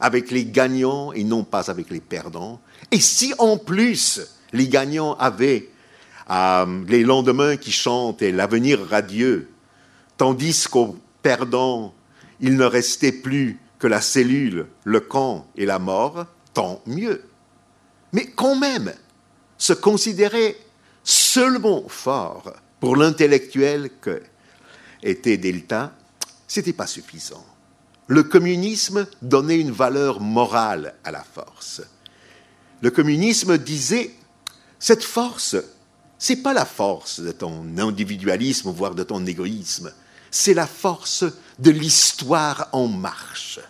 avec 0.00 0.30
les 0.30 0.44
gagnants 0.44 1.12
et 1.12 1.24
non 1.24 1.44
pas 1.44 1.70
avec 1.70 1.90
les 1.90 2.00
perdants. 2.00 2.60
Et 2.90 3.00
si 3.00 3.32
en 3.38 3.56
plus 3.56 4.20
les 4.52 4.68
gagnants 4.68 5.14
avaient 5.14 5.70
euh, 6.30 6.84
les 6.88 7.04
lendemains 7.04 7.56
qui 7.56 7.72
chantent 7.72 8.22
et 8.22 8.32
l'avenir 8.32 8.80
radieux, 8.88 9.49
tandis 10.20 10.66
qu'au 10.68 10.98
perdant, 11.22 11.94
il 12.40 12.58
ne 12.58 12.66
restait 12.66 13.10
plus 13.10 13.58
que 13.78 13.86
la 13.86 14.02
cellule, 14.02 14.66
le 14.84 15.00
camp 15.00 15.46
et 15.56 15.64
la 15.64 15.78
mort, 15.78 16.26
tant 16.52 16.82
mieux. 16.84 17.24
Mais 18.12 18.26
quand 18.26 18.54
même, 18.54 18.92
se 19.56 19.72
considérer 19.72 20.58
seulement 21.04 21.88
fort 21.88 22.52
pour 22.80 22.96
l'intellectuel 22.96 23.88
que 24.02 24.20
était 25.02 25.38
Delta, 25.38 25.94
c'était 26.46 26.74
pas 26.74 26.86
suffisant. 26.86 27.46
Le 28.06 28.22
communisme 28.22 29.06
donnait 29.22 29.58
une 29.58 29.72
valeur 29.72 30.20
morale 30.20 30.96
à 31.02 31.12
la 31.12 31.24
force. 31.24 31.80
Le 32.82 32.90
communisme 32.90 33.56
disait 33.56 34.10
cette 34.78 35.02
force, 35.02 35.56
c'est 36.18 36.42
pas 36.42 36.52
la 36.52 36.66
force 36.66 37.20
de 37.20 37.32
ton 37.32 37.78
individualisme, 37.78 38.68
voire 38.70 38.94
de 38.94 39.02
ton 39.02 39.24
égoïsme, 39.24 39.90
c'est 40.30 40.54
la 40.54 40.66
force 40.66 41.24
de 41.58 41.70
l'histoire 41.70 42.68
en 42.72 42.86
marche. 42.86 43.60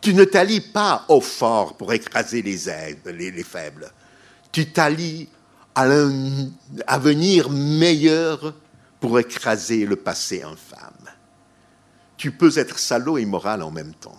Tu 0.00 0.14
ne 0.14 0.24
t'allies 0.24 0.60
pas 0.60 1.04
au 1.08 1.20
fort 1.20 1.76
pour 1.76 1.92
écraser 1.92 2.42
les, 2.42 2.58
les, 3.12 3.42
faibles. 3.42 3.90
Tu 4.52 4.70
t'allies 4.70 5.28
à 5.74 5.84
un 5.84 6.50
avenir 6.86 7.50
meilleur 7.50 8.54
pour 9.00 9.18
écraser 9.18 9.86
le 9.86 9.96
passé 9.96 10.42
infâme. 10.42 10.92
Tu 12.16 12.30
peux 12.30 12.56
être 12.56 12.78
salaud 12.78 13.18
et 13.18 13.26
moral 13.26 13.62
en 13.62 13.70
même 13.70 13.94
temps. 13.94 14.18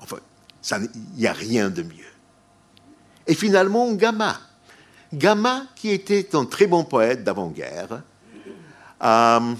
Enfin, 0.00 0.18
il 0.70 1.02
n'y 1.16 1.26
a 1.26 1.32
rien 1.32 1.70
de 1.70 1.82
mieux. 1.82 2.04
Et 3.26 3.34
finalement, 3.34 3.92
Gamma. 3.92 4.40
Gamma, 5.12 5.64
qui 5.74 5.90
était 5.90 6.34
un 6.34 6.44
très 6.44 6.66
bon 6.66 6.84
poète 6.84 7.24
d'avant-guerre, 7.24 8.02
euh, 9.02 9.54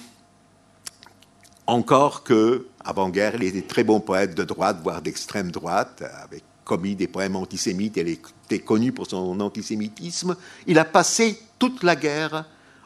encore 1.71 2.25
que, 2.25 2.67
avant-guerre, 2.85 3.37
il 3.37 3.45
était 3.45 3.63
très 3.63 3.85
bon 3.85 4.01
poète 4.01 4.35
de 4.35 4.45
droite, 4.45 4.79
voire 4.83 5.03
d'extrême 5.03 5.51
droite, 5.51 6.03
avec 6.23 6.43
commis 6.65 6.95
des 6.95 7.09
poèmes 7.09 7.37
antisémites, 7.37 7.97
il 7.97 8.09
était 8.09 8.59
connu 8.61 8.93
pour 8.93 9.09
son 9.09 9.41
antisémitisme. 9.41 10.37
Il 10.67 10.79
a 10.79 10.85
passé 10.85 11.41
toute 11.59 11.83
la 11.83 11.97
guerre 11.97 12.45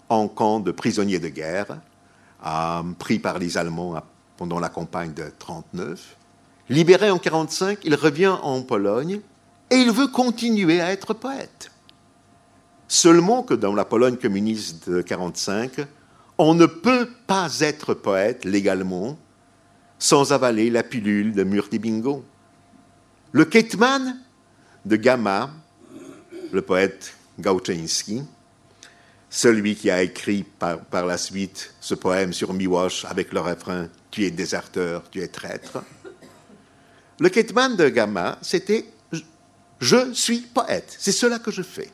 en 0.09 0.29
camp 0.29 0.61
de 0.61 0.71
prisonnier 0.71 1.19
de 1.19 1.29
guerre, 1.29 1.79
euh, 2.47 2.83
pris 2.99 3.19
par 3.19 3.39
les 3.39 3.59
Allemands 3.59 4.03
pendant 4.37 4.59
la 4.59 4.69
campagne 4.69 5.13
de 5.13 5.23
1939. 5.23 6.17
Libéré 6.71 7.11
en 7.11 7.21
1945, 7.21 7.81
il 7.85 7.95
revient 7.95 8.35
en 8.43 8.63
Pologne 8.63 9.21
et 9.71 9.77
il 9.77 9.91
veut 9.91 10.09
continuer 10.09 10.81
à 10.81 10.91
être 10.91 11.13
poète. 11.13 11.71
Seulement 12.89 13.43
que 13.43 13.55
dans 13.55 13.75
la 13.75 13.85
Pologne 13.85 14.17
communiste 14.17 14.89
de 14.89 15.03
1945, 15.03 15.87
on 16.39 16.55
ne 16.55 16.67
peut 16.67 17.09
pas 17.27 17.61
être 17.61 17.95
poète 17.95 18.45
légalement 18.45 19.19
sans 19.99 20.33
avaler 20.33 20.71
la 20.71 20.83
pilule 20.83 21.33
de 21.33 21.45
Murti-Bingo. 21.45 22.25
Le 23.33 23.45
Ketman 23.45 24.19
de 24.85 24.97
Gama, 24.97 25.51
le 26.53 26.63
poète 26.63 27.15
Gauczynski, 27.39 28.23
celui 29.31 29.75
qui 29.75 29.91
a 29.91 30.03
écrit 30.03 30.45
par, 30.45 31.07
la 31.07 31.19
suite 31.19 31.75
ce 31.81 31.95
poème 31.95 32.33
sur 32.33 32.53
Miłosz 32.53 33.05
avec 33.09 33.33
le 33.33 33.41
refrain 33.41 33.89
Tu 34.11 34.25
es 34.25 34.31
déserteur, 34.31 35.09
tu 35.11 35.21
es 35.23 35.29
traître. 35.29 35.83
Le 37.19 37.29
Ketman 37.29 37.77
de 37.77 37.89
Gama, 37.89 38.39
c'était 38.43 38.85
Je 39.81 40.13
suis 40.13 40.41
poète, 40.41 40.95
c'est 40.99 41.13
cela 41.13 41.39
que 41.39 41.51
je 41.51 41.63
fais. 41.63 41.91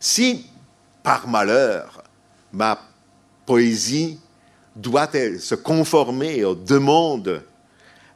Si, 0.00 0.46
par 1.02 1.28
malheur, 1.28 2.02
ma 2.52 2.78
poésie 3.46 4.18
doit 4.76 5.10
se 5.12 5.54
conformer 5.54 6.44
aux 6.44 6.54
demandes 6.54 7.42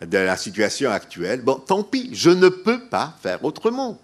de 0.00 0.18
la 0.18 0.36
situation 0.36 0.90
actuelle, 0.90 1.42
bon, 1.42 1.56
tant 1.56 1.82
pis, 1.82 2.10
je 2.12 2.30
ne 2.30 2.48
peux 2.48 2.88
pas 2.88 3.14
faire 3.20 3.44
autrement. 3.44 3.98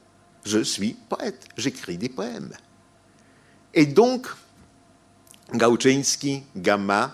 Je 0.45 0.63
suis 0.63 0.97
poète, 1.09 1.47
j'écris 1.57 1.97
des 1.97 2.09
poèmes. 2.09 2.53
Et 3.73 3.87
donc, 3.87 4.27
Gauczynski, 5.53 6.43
Gamma, 6.57 7.13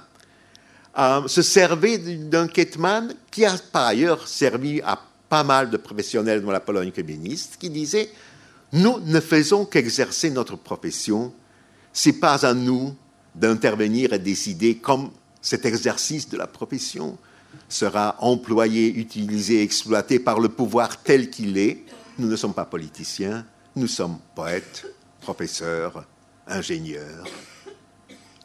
euh, 0.98 1.28
se 1.28 1.42
servait 1.42 1.98
d'un 1.98 2.48
Ketman 2.48 3.14
qui 3.30 3.44
a 3.44 3.56
par 3.72 3.86
ailleurs 3.86 4.26
servi 4.26 4.80
à 4.80 5.00
pas 5.28 5.44
mal 5.44 5.70
de 5.70 5.76
professionnels 5.76 6.42
dans 6.42 6.50
la 6.50 6.60
Pologne 6.60 6.90
communiste, 6.90 7.56
qui 7.58 7.70
disait 7.70 8.10
Nous 8.72 8.98
ne 9.00 9.20
faisons 9.20 9.64
qu'exercer 9.64 10.30
notre 10.30 10.56
profession, 10.56 11.32
c'est 11.92 12.14
pas 12.14 12.44
à 12.44 12.54
nous 12.54 12.94
d'intervenir 13.34 14.12
et 14.12 14.18
décider 14.18 14.76
comme 14.76 15.10
cet 15.40 15.64
exercice 15.64 16.28
de 16.28 16.36
la 16.36 16.46
profession 16.46 17.18
sera 17.68 18.16
employé, 18.20 18.88
utilisé, 18.88 19.62
exploité 19.62 20.18
par 20.18 20.40
le 20.40 20.48
pouvoir 20.48 21.02
tel 21.02 21.30
qu'il 21.30 21.56
est. 21.58 21.84
Nous 22.18 22.28
ne 22.28 22.36
sommes 22.36 22.54
pas 22.54 22.64
politiciens, 22.64 23.46
nous 23.76 23.86
sommes 23.86 24.18
poètes, 24.34 24.86
professeurs, 25.20 26.04
ingénieurs. 26.46 27.24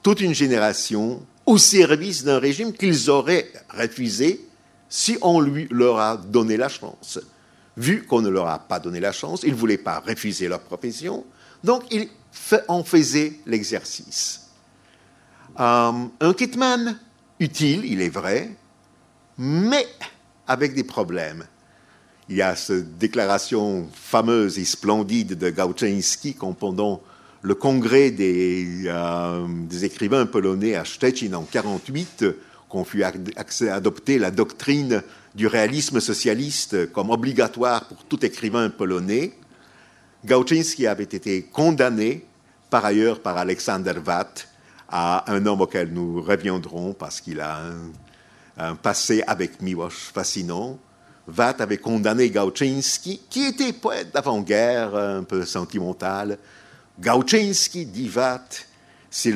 Toute 0.02 0.21
une 0.21 0.34
génération 0.34 1.26
au 1.45 1.58
service 1.58 2.24
d'un 2.24 2.39
régime 2.39 2.74
qu'ils 2.74 3.10
auraient 3.10 3.52
refusé 3.69 4.48
si 4.89 5.17
on 5.21 5.39
lui 5.39 5.67
leur 5.71 6.00
a 6.00 6.17
donné 6.17 6.58
la 6.58 6.69
chance. 6.69 7.19
Vu 7.78 8.04
qu'on 8.04 8.21
ne 8.21 8.30
leur 8.30 8.48
a 8.48 8.60
pas 8.60 8.80
donné 8.80 9.00
la 9.00 9.12
chance, 9.12 9.41
ils 9.43 9.52
ne 9.52 9.56
voulaient 9.56 9.78
pas 9.78 10.00
refuser 10.00 10.48
leur 10.48 10.62
profession, 10.62 11.26
donc 11.63 11.84
ils 11.91 12.08
en 12.67 12.84
faisaient 12.84 13.39
l'exercice. 13.45 14.45
Euh, 15.60 15.91
un 16.20 16.34
kitman 16.34 16.98
utile, 17.39 17.86
il 17.86 18.02
est 18.02 18.10
vrai, 18.10 18.52
mais 19.38 19.88
avec 20.48 20.74
des 20.74 20.84
problèmes. 20.84 21.46
Il 22.28 22.36
y 22.36 22.41
a 22.41 22.56
cette 22.56 22.98
déclaration 22.98 23.88
fameuse 23.94 24.60
et 24.60 24.65
splendide 24.65 25.38
de 25.38 25.50
Gauczynski 25.50 26.34
quand 26.34 26.54
pendant 26.54 27.02
le 27.41 27.56
congrès 27.56 28.12
des, 28.12 28.84
euh, 28.86 29.46
des 29.48 29.86
écrivains 29.86 30.26
polonais 30.26 30.76
à 30.76 30.84
Szczecin 30.84 31.34
en 31.34 31.41
1948, 31.41 32.26
qu'on 32.68 32.84
fut 32.84 33.04
adopter 33.04 34.18
la 34.18 34.32
doctrine 34.32 35.04
du 35.36 35.48
réalisme 35.48 36.00
socialiste 36.00 36.91
comme 36.91 37.12
obligatoire 37.12 37.88
pour 37.88 38.04
tout 38.06 38.26
écrivain 38.26 38.70
polonais, 38.70 39.34
Gauczynski 40.26 40.88
avait 40.88 41.04
été 41.04 41.44
condamné 41.44 42.26
par 42.72 42.84
ailleurs 42.84 43.22
par 43.22 43.38
Alexander 43.38 43.94
Watt 44.06 44.48
à 44.89 45.32
un 45.32 45.45
homme 45.45 45.62
auquel 45.62 45.91
nous 45.91 46.21
reviendrons 46.21 46.93
parce 46.93 47.21
qu'il 47.21 47.39
a 47.39 47.62
un, 48.58 48.76
passé 48.76 49.24
avec 49.28 49.62
Miłosz 49.62 50.12
fascinant. 50.13 50.80
Watt 51.28 51.60
avait 51.60 51.78
condamné 51.78 52.30
Gauczynski, 52.30 53.21
qui 53.30 53.45
était 53.45 53.74
poète 53.74 54.13
d'avant-guerre, 54.13 54.95
un 54.95 55.24
peu 55.24 55.43
sentimental. 55.43 56.38
Gauczynski, 57.00 57.86
dit 57.86 58.12
Watt, 58.15 58.67
c'est 59.10 59.34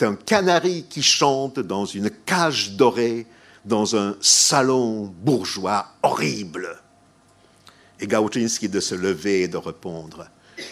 un 0.00 0.14
canari 0.14 0.84
qui 0.88 1.02
chante 1.02 1.58
dans 1.58 1.84
une 1.84 2.10
cage 2.10 2.72
dorée, 2.72 3.26
dans 3.64 3.96
un 3.96 4.16
salon 4.20 5.12
bourgeois 5.22 5.86
horrible. 6.02 6.80
Et 8.00 8.06
Gauczynski 8.06 8.68
de 8.68 8.80
se 8.80 8.94
lever 8.94 9.42
et 9.42 9.48
de 9.48 9.56
répondre. 9.56 10.28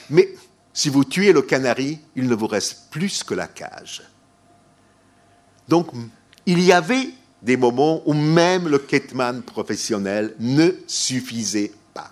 Mais 0.08 0.28
si 0.72 0.88
vous 0.88 1.04
tuez 1.04 1.32
le 1.32 1.42
canari, 1.42 1.98
il 2.16 2.28
ne 2.28 2.34
vous 2.34 2.46
reste 2.46 2.90
plus 2.90 3.24
que 3.24 3.34
la 3.34 3.48
cage. 3.48 4.02
Donc, 5.70 5.86
il 6.46 6.60
y 6.60 6.72
avait 6.72 7.10
des 7.42 7.56
moments 7.56 8.02
où 8.04 8.12
même 8.12 8.66
le 8.66 8.80
Ketman 8.80 9.40
professionnel 9.40 10.34
ne 10.40 10.72
suffisait 10.88 11.70
pas. 11.94 12.10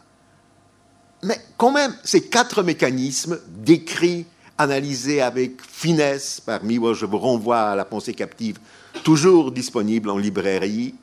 Mais 1.24 1.36
quand 1.56 1.72
même, 1.72 1.92
ces 2.04 2.22
quatre 2.22 2.62
mécanismes 2.62 3.40
décrits, 3.48 4.26
analysés 4.56 5.20
avec 5.20 5.60
finesse 5.60 6.40
par 6.40 6.62
Miwa, 6.62 6.94
je 6.94 7.04
vous 7.04 7.18
renvoie 7.18 7.60
à 7.72 7.74
la 7.74 7.84
pensée 7.84 8.14
captive, 8.14 8.58
toujours 9.02 9.50
disponible 9.50 10.08
en 10.10 10.18
librairie, 10.18 10.94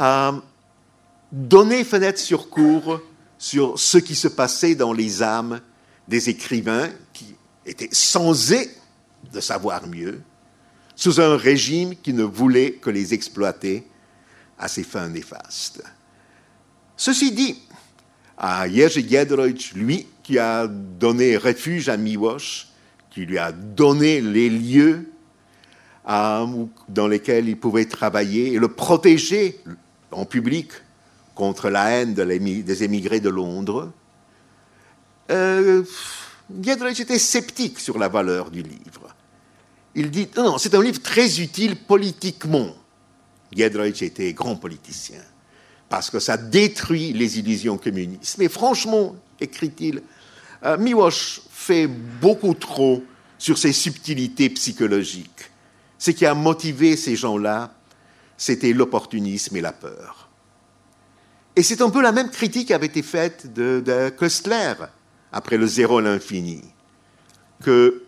euh, 0.00 0.32
donnaient 1.30 1.84
fenêtre 1.84 2.18
sur 2.18 2.48
cours 2.48 3.00
sur 3.36 3.78
ce 3.78 3.98
qui 3.98 4.14
se 4.14 4.28
passait 4.28 4.74
dans 4.74 4.94
les 4.94 5.22
âmes 5.22 5.60
des 6.08 6.30
écrivains 6.30 6.88
qui 7.12 7.34
étaient 7.66 7.92
censés 7.92 8.70
de 9.30 9.40
savoir 9.40 9.86
mieux, 9.86 10.22
sous 11.00 11.18
un 11.18 11.38
régime 11.38 11.96
qui 11.96 12.12
ne 12.12 12.24
voulait 12.24 12.72
que 12.72 12.90
les 12.90 13.14
exploiter 13.14 13.86
à 14.58 14.68
ses 14.68 14.82
fins 14.82 15.08
néfastes. 15.08 15.82
Ceci 16.94 17.32
dit, 17.32 17.56
à 18.36 18.68
Jerzy 18.68 19.08
Giedroyć, 19.08 19.72
lui, 19.76 20.06
qui 20.22 20.38
a 20.38 20.66
donné 20.66 21.38
refuge 21.38 21.88
à 21.88 21.96
Miłosz, 21.96 22.68
qui 23.08 23.24
lui 23.24 23.38
a 23.38 23.50
donné 23.50 24.20
les 24.20 24.50
lieux 24.50 25.10
dans 26.06 27.08
lesquels 27.08 27.48
il 27.48 27.56
pouvait 27.56 27.86
travailler 27.86 28.52
et 28.52 28.58
le 28.58 28.68
protéger 28.68 29.58
en 30.10 30.26
public 30.26 30.70
contre 31.34 31.70
la 31.70 31.88
haine 31.92 32.12
des 32.12 32.84
émigrés 32.84 33.20
de 33.20 33.30
Londres, 33.30 33.90
euh, 35.30 35.82
était 36.62 37.18
sceptique 37.18 37.80
sur 37.80 37.98
la 37.98 38.08
valeur 38.08 38.50
du 38.50 38.62
livre. 38.62 39.14
Il 39.94 40.10
dit 40.10 40.28
non, 40.36 40.58
c'est 40.58 40.74
un 40.74 40.82
livre 40.82 41.00
très 41.00 41.40
utile 41.40 41.76
politiquement. 41.76 42.74
Giedroyc 43.52 44.02
était 44.02 44.32
grand 44.32 44.56
politicien, 44.56 45.22
parce 45.88 46.10
que 46.10 46.20
ça 46.20 46.36
détruit 46.36 47.12
les 47.12 47.38
illusions 47.38 47.78
communistes. 47.78 48.38
Mais 48.38 48.48
franchement, 48.48 49.16
écrit-il, 49.40 50.02
euh, 50.64 51.10
fait 51.10 51.86
beaucoup 51.86 52.54
trop 52.54 53.02
sur 53.38 53.58
ses 53.58 53.72
subtilités 53.72 54.50
psychologiques. 54.50 55.50
Ce 55.98 56.10
qui 56.10 56.26
a 56.26 56.34
motivé 56.34 56.96
ces 56.96 57.16
gens-là, 57.16 57.74
c'était 58.36 58.72
l'opportunisme 58.72 59.56
et 59.56 59.60
la 59.60 59.72
peur. 59.72 60.28
Et 61.56 61.62
c'est 61.62 61.82
un 61.82 61.90
peu 61.90 62.00
la 62.00 62.12
même 62.12 62.30
critique 62.30 62.68
qui 62.68 62.74
avait 62.74 62.86
été 62.86 63.02
faite 63.02 63.52
de, 63.52 63.82
de 63.84 64.08
Köstler 64.10 64.74
après 65.32 65.56
le 65.56 65.66
zéro 65.66 65.98
à 65.98 66.02
l'infini, 66.02 66.62
que, 67.62 68.02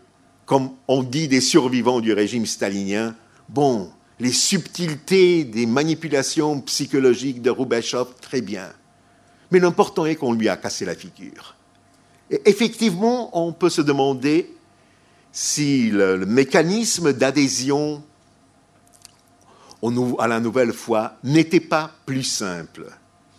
comme 0.46 0.70
on 0.88 1.02
dit 1.02 1.28
des 1.28 1.40
survivants 1.40 2.00
du 2.00 2.12
régime 2.12 2.46
stalinien, 2.46 3.14
bon, 3.48 3.90
les 4.20 4.32
subtilités 4.32 5.44
des 5.44 5.66
manipulations 5.66 6.60
psychologiques 6.60 7.42
de 7.42 7.50
Roubachev, 7.50 8.06
très 8.20 8.40
bien. 8.40 8.68
Mais 9.50 9.58
l'important 9.58 10.06
est 10.06 10.16
qu'on 10.16 10.32
lui 10.32 10.48
a 10.48 10.56
cassé 10.56 10.84
la 10.84 10.94
figure. 10.94 11.56
Et 12.30 12.40
effectivement, 12.46 13.36
on 13.38 13.52
peut 13.52 13.68
se 13.68 13.82
demander 13.82 14.54
si 15.32 15.90
le, 15.90 16.24
mécanisme 16.24 17.12
d'adhésion 17.12 18.02
à 20.18 20.28
la 20.28 20.40
nouvelle 20.40 20.72
foi 20.72 21.16
n'était 21.24 21.60
pas 21.60 21.92
plus 22.06 22.22
simple. 22.22 22.86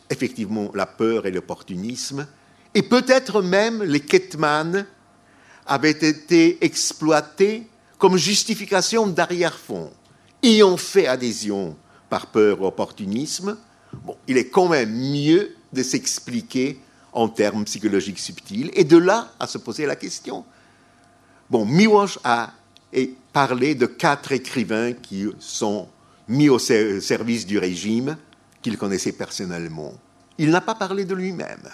Effectivement, 0.10 0.72
la 0.76 0.86
peur 0.86 1.26
et 1.26 1.32
l'opportunisme, 1.32 2.28
et 2.76 2.82
peut-être 2.82 3.42
même 3.42 3.84
les 3.84 4.00
Ketman 4.00 4.86
avaient 5.66 5.92
été 5.92 6.64
exploités 6.64 7.68
comme 7.98 8.18
justification 8.18 9.08
d'arrière-fond. 9.08 9.92
Ayant 10.42 10.78
fait 10.78 11.08
adhésion 11.08 11.76
par 12.10 12.28
peur 12.28 12.62
ou 12.62 12.66
opportunisme, 12.66 13.58
bon, 13.94 14.18
il 14.28 14.38
est 14.38 14.50
quand 14.50 14.68
même 14.68 14.92
mieux 14.92 15.56
de 15.72 15.84
s'expliquer 15.84 16.80
en 17.14 17.30
termes 17.30 17.64
psychologiques 17.66 18.20
subtils, 18.20 18.72
et 18.74 18.84
de 18.84 18.98
là 18.98 19.32
à 19.40 19.48
se 19.48 19.58
poser 19.58 19.86
la 19.86 19.96
question. 19.96 20.44
Bon, 21.50 21.66
Miłosz 21.66 22.20
a 22.24 22.52
parlé 23.32 23.76
de 23.76 23.86
quatre 23.86 24.32
écrivains 24.32 24.94
qui 24.94 25.28
sont 25.40 25.88
mis 26.28 26.50
au 26.50 26.60
service 26.60 27.46
du 27.46 27.58
régime 27.58 28.18
qu'il 28.62 28.78
connaissait 28.78 29.12
personnellement. 29.12 29.94
Il 30.38 30.50
n'a 30.50 30.62
pas 30.62 30.76
parlé 30.76 31.06
de 31.06 31.14
lui-même. 31.14 31.70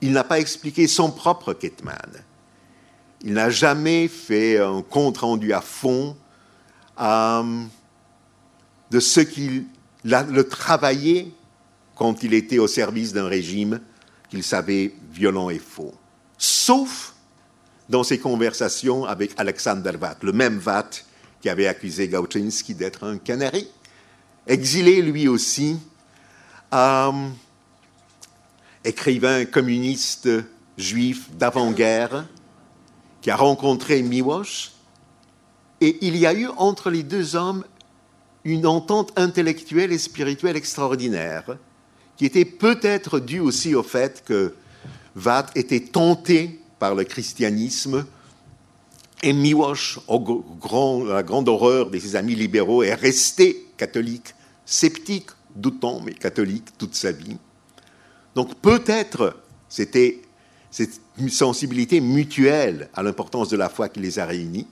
Il 0.00 0.12
n'a 0.12 0.24
pas 0.24 0.38
expliqué 0.38 0.86
son 0.86 1.10
propre 1.10 1.54
Ketman. 1.54 2.24
Il 3.22 3.32
n'a 3.32 3.50
jamais 3.50 4.08
fait 4.08 4.58
un 4.58 4.82
compte 4.82 5.18
rendu 5.18 5.52
à 5.52 5.60
fond 5.60 6.16
euh, 7.00 7.62
de 8.90 9.00
ce 9.00 9.20
qu'il 9.20 9.64
le 10.04 10.42
travaillait 10.42 11.28
quand 11.94 12.22
il 12.22 12.32
était 12.32 12.58
au 12.58 12.68
service 12.68 13.12
d'un 13.12 13.26
régime 13.26 13.80
qu'il 14.30 14.42
savait 14.42 14.94
violent 15.10 15.50
et 15.50 15.58
faux. 15.58 15.94
Sauf 16.36 17.14
dans 17.88 18.04
ses 18.04 18.18
conversations 18.18 19.04
avec 19.04 19.32
Alexander 19.36 19.92
Watt, 20.00 20.22
le 20.22 20.32
même 20.32 20.60
Watt 20.64 21.04
qui 21.40 21.48
avait 21.48 21.66
accusé 21.66 22.08
Gauczynski 22.08 22.74
d'être 22.74 23.04
un 23.04 23.18
canari, 23.18 23.68
exilé 24.46 25.02
lui 25.02 25.28
aussi. 25.28 25.78
Euh, 26.72 27.28
écrivain 28.84 29.44
communiste 29.44 30.28
juif 30.76 31.30
d'avant-guerre, 31.32 32.26
qui 33.20 33.30
a 33.30 33.36
rencontré 33.36 34.02
Miłosz, 34.02 34.72
et 35.80 35.98
il 36.02 36.16
y 36.16 36.26
a 36.26 36.34
eu 36.34 36.48
entre 36.56 36.90
les 36.90 37.02
deux 37.02 37.36
hommes 37.36 37.64
une 38.44 38.66
entente 38.66 39.12
intellectuelle 39.16 39.92
et 39.92 39.98
spirituelle 39.98 40.56
extraordinaire, 40.56 41.58
qui 42.16 42.24
était 42.24 42.44
peut-être 42.44 43.20
due 43.20 43.40
aussi 43.40 43.74
au 43.74 43.82
fait 43.82 44.24
que 44.24 44.54
Watt 45.16 45.50
était 45.56 45.80
tenté 45.80 46.60
par 46.78 46.94
le 46.94 47.04
christianisme, 47.04 48.06
et 49.22 49.32
Miłosz, 49.32 49.98
grand, 50.60 51.08
à 51.08 51.14
la 51.14 51.22
grande 51.22 51.48
horreur 51.48 51.90
de 51.90 51.98
ses 51.98 52.14
amis 52.14 52.36
libéraux, 52.36 52.82
est 52.82 52.94
resté 52.94 53.66
catholique, 53.76 54.34
sceptique, 54.64 55.30
doutant, 55.56 56.00
mais 56.04 56.12
catholique 56.12 56.76
toute 56.78 56.94
sa 56.94 57.10
vie. 57.10 57.36
Donc 58.34 58.54
peut-être 58.56 59.36
c'était 59.68 60.22
cette 60.70 61.00
sensibilité 61.28 62.00
mutuelle 62.00 62.88
à 62.94 63.02
l'importance 63.02 63.48
de 63.48 63.56
la 63.56 63.68
foi 63.68 63.88
qui 63.88 64.00
les 64.00 64.18
a 64.18 64.26
réunis. 64.26 64.66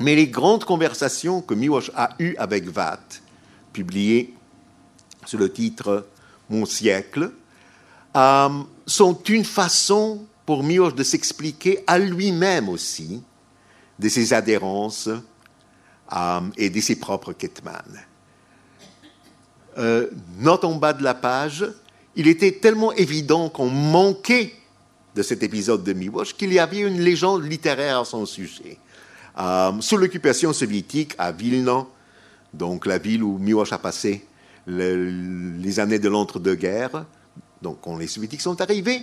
Mais 0.00 0.14
les 0.14 0.28
grandes 0.28 0.64
conversations 0.64 1.40
que 1.40 1.54
Miłosz 1.54 1.90
a 1.94 2.10
eues 2.18 2.36
avec 2.38 2.64
Watt, 2.76 3.22
publiées 3.72 4.34
sous 5.24 5.38
le 5.38 5.52
titre 5.52 6.06
Mon 6.50 6.66
siècle, 6.66 7.32
euh, 8.16 8.48
sont 8.86 9.22
une 9.24 9.44
façon 9.44 10.24
pour 10.44 10.62
Miłosz 10.62 10.94
de 10.94 11.02
s'expliquer 11.02 11.82
à 11.86 11.98
lui-même 11.98 12.68
aussi 12.68 13.22
de 13.98 14.08
ses 14.08 14.32
adhérences 14.32 15.08
euh, 15.08 16.40
et 16.56 16.70
de 16.70 16.80
ses 16.80 16.96
propres 16.96 17.32
Ketman. 17.32 17.82
Euh, 19.78 20.08
note 20.38 20.64
en 20.64 20.76
bas 20.76 20.92
de 20.92 21.02
la 21.02 21.14
page, 21.14 21.66
il 22.14 22.28
était 22.28 22.52
tellement 22.52 22.92
évident 22.92 23.48
qu'on 23.48 23.68
manquait 23.68 24.54
de 25.16 25.22
cet 25.22 25.42
épisode 25.42 25.82
de 25.82 25.94
Miłosz 25.94 26.34
qu'il 26.36 26.52
y 26.52 26.58
avait 26.58 26.80
une 26.80 27.00
légende 27.00 27.44
littéraire 27.44 28.00
à 28.00 28.04
son 28.04 28.26
sujet. 28.26 28.78
Euh, 29.38 29.72
sous 29.80 29.96
l'occupation 29.96 30.52
soviétique 30.52 31.14
à 31.16 31.32
Vilna, 31.32 31.86
donc 32.52 32.84
la 32.86 32.98
ville 32.98 33.22
où 33.22 33.38
Miłosz 33.38 33.72
a 33.72 33.78
passé 33.78 34.26
les 34.66 35.80
années 35.80 35.98
de 35.98 36.08
l'entre-deux-guerres, 36.08 37.06
donc 37.62 37.78
quand 37.80 37.96
les 37.96 38.08
soviétiques 38.08 38.42
sont 38.42 38.60
arrivés, 38.60 39.02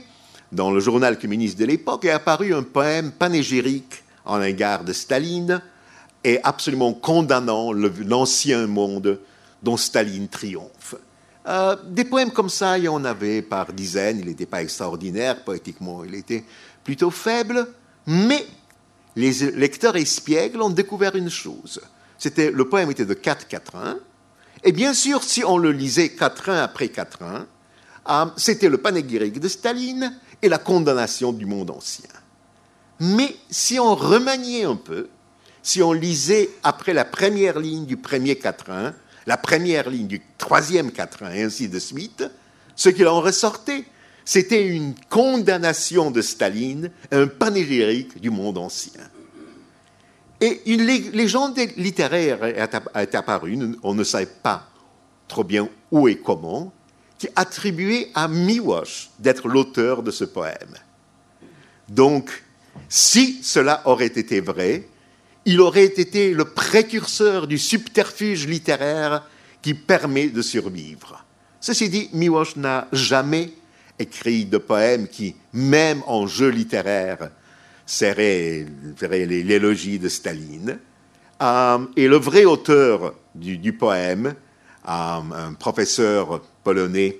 dans 0.51 0.69
le 0.69 0.79
journal 0.79 1.17
communiste 1.17 1.57
de 1.57 1.65
l'époque 1.65 2.05
est 2.05 2.11
apparu 2.11 2.53
un 2.53 2.63
poème 2.63 3.11
panégyrique 3.11 4.03
en 4.25 4.41
égard 4.41 4.83
de 4.83 4.93
Staline 4.93 5.61
et 6.23 6.39
absolument 6.43 6.93
condamnant 6.93 7.71
l'ancien 7.73 8.67
monde 8.67 9.19
dont 9.63 9.77
Staline 9.77 10.27
triomphe. 10.27 10.95
Euh, 11.47 11.75
des 11.85 12.05
poèmes 12.05 12.31
comme 12.31 12.49
ça, 12.49 12.77
il 12.77 12.85
y 12.85 12.87
en 12.87 13.03
avait 13.03 13.41
par 13.41 13.73
dizaines. 13.73 14.19
Il 14.19 14.27
n'était 14.27 14.45
pas 14.45 14.61
extraordinaire 14.61 15.43
poétiquement, 15.43 16.03
il 16.03 16.15
était 16.15 16.43
plutôt 16.83 17.11
faible. 17.11 17.67
Mais 18.07 18.45
les 19.15 19.51
lecteurs 19.51 19.95
espiègles 19.95 20.61
ont 20.61 20.69
découvert 20.69 21.15
une 21.15 21.29
chose. 21.29 21.81
C'était 22.17 22.51
le 22.51 22.69
poème 22.69 22.91
était 22.91 23.05
de 23.05 23.13
4 23.13 23.47
quatrains. 23.47 23.97
Et 24.63 24.71
bien 24.71 24.93
sûr, 24.93 25.23
si 25.23 25.43
on 25.43 25.57
le 25.57 25.71
lisait 25.71 26.09
quatrain 26.09 26.59
après 26.59 26.87
quatrain, 26.87 27.45
euh, 28.09 28.25
c'était 28.37 28.69
le 28.69 28.77
panégyrique 28.77 29.39
de 29.39 29.47
Staline 29.47 30.17
et 30.41 30.49
la 30.49 30.57
condamnation 30.57 31.33
du 31.33 31.45
monde 31.45 31.71
ancien. 31.71 32.09
Mais 32.99 33.35
si 33.49 33.79
on 33.79 33.95
remaniait 33.95 34.63
un 34.63 34.75
peu, 34.75 35.09
si 35.61 35.81
on 35.81 35.93
lisait 35.93 36.49
après 36.63 36.93
la 36.93 37.05
première 37.05 37.59
ligne 37.59 37.85
du 37.85 37.97
premier 37.97 38.37
quatrain, 38.37 38.93
la 39.25 39.37
première 39.37 39.89
ligne 39.89 40.07
du 40.07 40.21
troisième 40.37 40.91
quatrain, 40.91 41.31
et 41.31 41.43
ainsi 41.43 41.69
de 41.69 41.79
suite, 41.79 42.23
ce 42.75 42.89
qu'il 42.89 43.07
en 43.07 43.21
ressortait, 43.21 43.85
c'était 44.25 44.67
une 44.67 44.95
condamnation 45.09 46.11
de 46.11 46.21
Staline, 46.21 46.91
un 47.11 47.27
panégyrique 47.27 48.19
du 48.21 48.29
monde 48.29 48.57
ancien. 48.57 49.01
Et 50.41 50.61
une 50.65 50.83
légende 50.83 51.57
littéraire 51.77 52.43
est 52.43 53.15
apparue, 53.15 53.57
on 53.83 53.93
ne 53.93 54.03
sait 54.03 54.25
pas 54.25 54.67
trop 55.27 55.43
bien 55.43 55.69
où 55.91 56.07
et 56.07 56.17
comment, 56.17 56.73
qui 57.17 57.27
attribuait 57.35 58.09
à 58.13 58.27
Miłosz 58.27 59.11
d'être 59.19 59.47
l'auteur 59.47 60.03
de 60.03 60.11
ce 60.11 60.25
poème. 60.25 60.75
Donc, 61.87 62.43
si 62.89 63.41
cela 63.41 63.81
aurait 63.85 64.07
été 64.07 64.41
vrai, 64.41 64.87
il 65.45 65.61
aurait 65.61 65.85
été 65.85 66.33
le 66.33 66.45
précurseur 66.45 67.47
du 67.47 67.57
subterfuge 67.57 68.47
littéraire 68.47 69.23
qui 69.61 69.73
permet 69.73 70.27
de 70.27 70.41
survivre. 70.41 71.23
Ceci 71.59 71.89
dit, 71.89 72.09
Miłosz 72.13 72.55
n'a 72.57 72.87
jamais 72.91 73.51
écrit 73.97 74.45
de 74.45 74.57
poème 74.57 75.07
qui, 75.07 75.35
même 75.53 76.01
en 76.07 76.27
jeu 76.27 76.49
littéraire, 76.49 77.29
serait 77.85 78.65
l'élogie 79.01 79.99
de 79.99 80.09
Staline. 80.09 80.79
Euh, 81.41 81.85
et 81.95 82.07
le 82.07 82.17
vrai 82.17 82.45
auteur 82.45 83.13
du, 83.35 83.73
poème, 83.73 84.35
euh, 84.87 84.89
un 84.89 85.53
professeur 85.53 86.41
polonais 86.63 87.19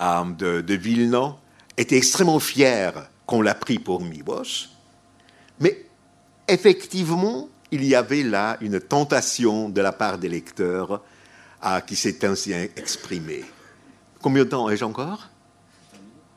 euh, 0.00 0.24
de, 0.38 0.60
de 0.60 1.32
était 1.76 1.96
extrêmement 1.96 2.40
fier 2.40 3.08
qu'on 3.26 3.42
l'a 3.42 3.54
pris 3.54 3.78
pour 3.78 4.02
Miłosz. 4.02 4.71
Effectivement, 6.52 7.48
il 7.70 7.82
y 7.82 7.94
avait 7.94 8.22
là 8.22 8.58
une 8.60 8.78
tentation 8.78 9.70
de 9.70 9.80
la 9.80 9.90
part 9.90 10.18
des 10.18 10.28
lecteurs 10.28 11.02
qui 11.86 11.96
s'est 11.96 12.22
ainsi 12.26 12.52
exprimée. 12.52 13.42
Combien 14.20 14.44
de 14.44 14.50
temps 14.50 14.68
ai-je 14.68 14.84
encore? 14.84 15.30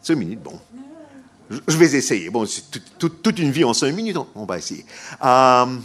Cinq 0.01 0.15
minutes, 0.15 0.41
bon. 0.41 0.57
je 1.67 1.75
vais 1.75 1.93
essayer. 1.95 2.29
Bon, 2.29 2.45
toute 2.97 3.39
une 3.39 3.51
vie 3.51 3.65
en 3.65 3.73
cinq 3.73 3.93
minutes, 3.93 4.17
on 4.35 4.45
va 4.45 4.57
essayer. 4.57 4.85
Euh, 5.21 5.75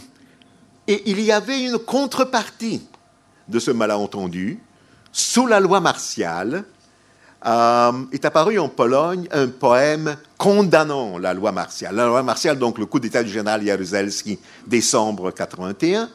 et 0.87 1.03
il 1.07 1.19
y 1.19 1.33
avait 1.33 1.61
une 1.61 1.77
contrepartie 1.77 2.87
de 3.49 3.59
ce 3.59 3.71
malentendu. 3.71 4.59
Sous 5.11 5.45
la 5.45 5.59
loi 5.59 5.81
martiale, 5.81 6.63
euh, 7.45 7.91
est 8.11 8.25
apparu 8.25 8.59
en 8.59 8.69
Pologne 8.69 9.27
un 9.31 9.47
poème 9.47 10.15
condamnant 10.37 11.17
la 11.17 11.33
loi 11.33 11.51
martiale. 11.51 11.95
La 11.95 12.05
loi 12.05 12.23
martiale, 12.23 12.59
donc 12.59 12.77
le 12.77 12.85
coup 12.85 12.99
d'État 12.99 13.23
du 13.23 13.31
général 13.31 13.65
Jaruzelski, 13.65 14.39
décembre 14.67 15.31
81, 15.31 16.09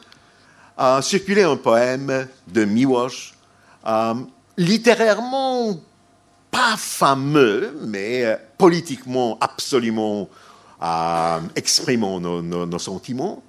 a 0.77 1.01
circulé 1.01 1.43
un 1.43 1.57
poème 1.57 2.27
de 2.47 2.65
Miłosz, 2.65 3.33
euh, 3.85 4.13
littérairement 4.57 5.77
pas 6.51 6.75
fameux, 6.77 7.77
mais 7.87 8.25
euh, 8.25 8.35
politiquement 8.57 9.37
absolument 9.41 10.29
euh, 10.81 11.39
exprimant 11.55 12.19
nos, 12.19 12.79
sentiments, 12.79 13.43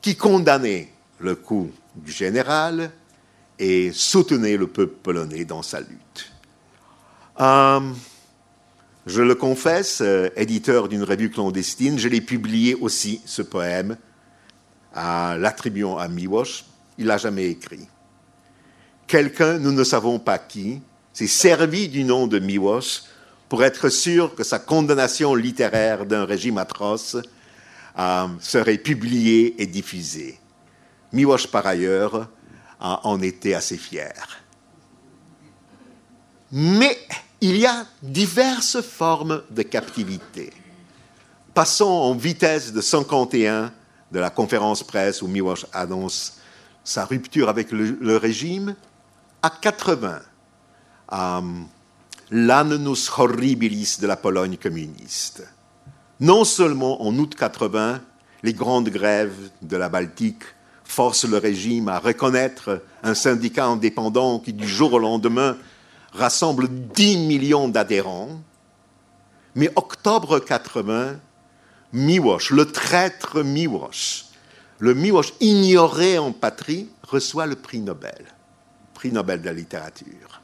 qui 0.00 0.16
condamnait 0.16 0.92
le 1.18 1.34
coup 1.34 1.70
du 1.94 2.12
général 2.12 2.90
et 3.58 3.90
soutenait 3.92 4.56
le 4.56 4.66
peuple 4.66 4.96
polonais 5.02 5.44
dans 5.44 5.62
sa 5.62 5.80
lutte. 5.80 6.32
Euh, 7.40 7.80
je 9.06 9.22
le 9.22 9.34
confesse, 9.34 10.02
éditeur 10.36 10.88
d'une 10.88 11.04
revue 11.04 11.30
clandestine, 11.30 11.98
je 11.98 12.08
l'ai 12.08 12.20
publié 12.20 12.74
aussi, 12.74 13.20
ce 13.24 13.42
poème, 13.42 13.96
l'attribuant 14.94 15.96
à 15.96 16.08
Miłosz. 16.08 16.64
Il 16.98 17.06
l'a 17.06 17.18
jamais 17.18 17.46
écrit. 17.46 17.86
Quelqu'un, 19.06 19.58
nous 19.58 19.72
ne 19.72 19.84
savons 19.84 20.18
pas 20.18 20.38
qui, 20.38 20.80
s'est 21.12 21.26
servi 21.26 21.88
du 21.88 22.04
nom 22.04 22.26
de 22.26 22.38
Miłosz 22.38 23.04
pour 23.48 23.62
être 23.62 23.88
sûr 23.88 24.34
que 24.34 24.42
sa 24.42 24.58
condamnation 24.58 25.34
littéraire 25.34 26.04
d'un 26.04 26.24
régime 26.24 26.58
atroce 26.58 27.16
euh, 27.98 28.26
serait 28.40 28.78
publiée 28.78 29.54
et 29.62 29.66
diffusée. 29.66 30.38
Miłosz, 31.12 31.46
par 31.46 31.66
ailleurs, 31.66 32.28
en 32.80 33.22
était 33.22 33.54
assez 33.54 33.76
fier. 33.76 34.42
Mais 36.52 36.98
il 37.40 37.56
y 37.56 37.66
a 37.66 37.86
diverses 38.02 38.80
formes 38.80 39.42
de 39.50 39.62
captivité. 39.62 40.52
Passons 41.54 41.84
en 41.84 42.14
vitesse 42.14 42.72
de 42.72 42.80
51 42.80 43.72
de 44.12 44.18
la 44.18 44.30
conférence 44.30 44.82
presse 44.82 45.22
où 45.22 45.28
Miłosz 45.28 45.66
annonce 45.72 46.38
sa 46.84 47.04
rupture 47.04 47.48
avec 47.48 47.72
le, 47.72 47.98
le 48.00 48.16
régime 48.16 48.74
à 49.42 49.50
80 49.50 50.20
um, 51.10 51.66
l'annus 52.30 53.10
horribilis 53.16 53.98
de 54.00 54.06
la 54.06 54.16
Pologne 54.16 54.56
communiste. 54.56 55.46
Non 56.20 56.44
seulement 56.44 57.02
en 57.02 57.16
août 57.18 57.34
80, 57.34 58.00
les 58.42 58.52
grandes 58.52 58.88
grèves 58.88 59.50
de 59.62 59.76
la 59.76 59.88
Baltique 59.88 60.42
forcent 60.84 61.28
le 61.28 61.38
régime 61.38 61.88
à 61.88 61.98
reconnaître 61.98 62.82
un 63.02 63.14
syndicat 63.14 63.66
indépendant 63.66 64.38
qui, 64.38 64.52
du 64.52 64.66
jour 64.66 64.92
au 64.94 64.98
lendemain, 64.98 65.56
rassemble 66.16 66.68
10 66.68 67.18
millions 67.18 67.68
d'adhérents, 67.68 68.40
mais 69.54 69.70
octobre 69.76 70.38
80, 70.38 71.16
Miłosz, 71.92 72.50
le 72.50 72.66
traître 72.66 73.42
Miłosz, 73.42 74.26
le 74.78 74.94
Miłosz 74.94 75.32
ignoré 75.40 76.18
en 76.18 76.32
patrie, 76.32 76.88
reçoit 77.02 77.46
le 77.46 77.56
prix 77.56 77.80
Nobel, 77.80 78.24
prix 78.94 79.12
Nobel 79.12 79.40
de 79.40 79.46
la 79.46 79.52
littérature 79.52 80.42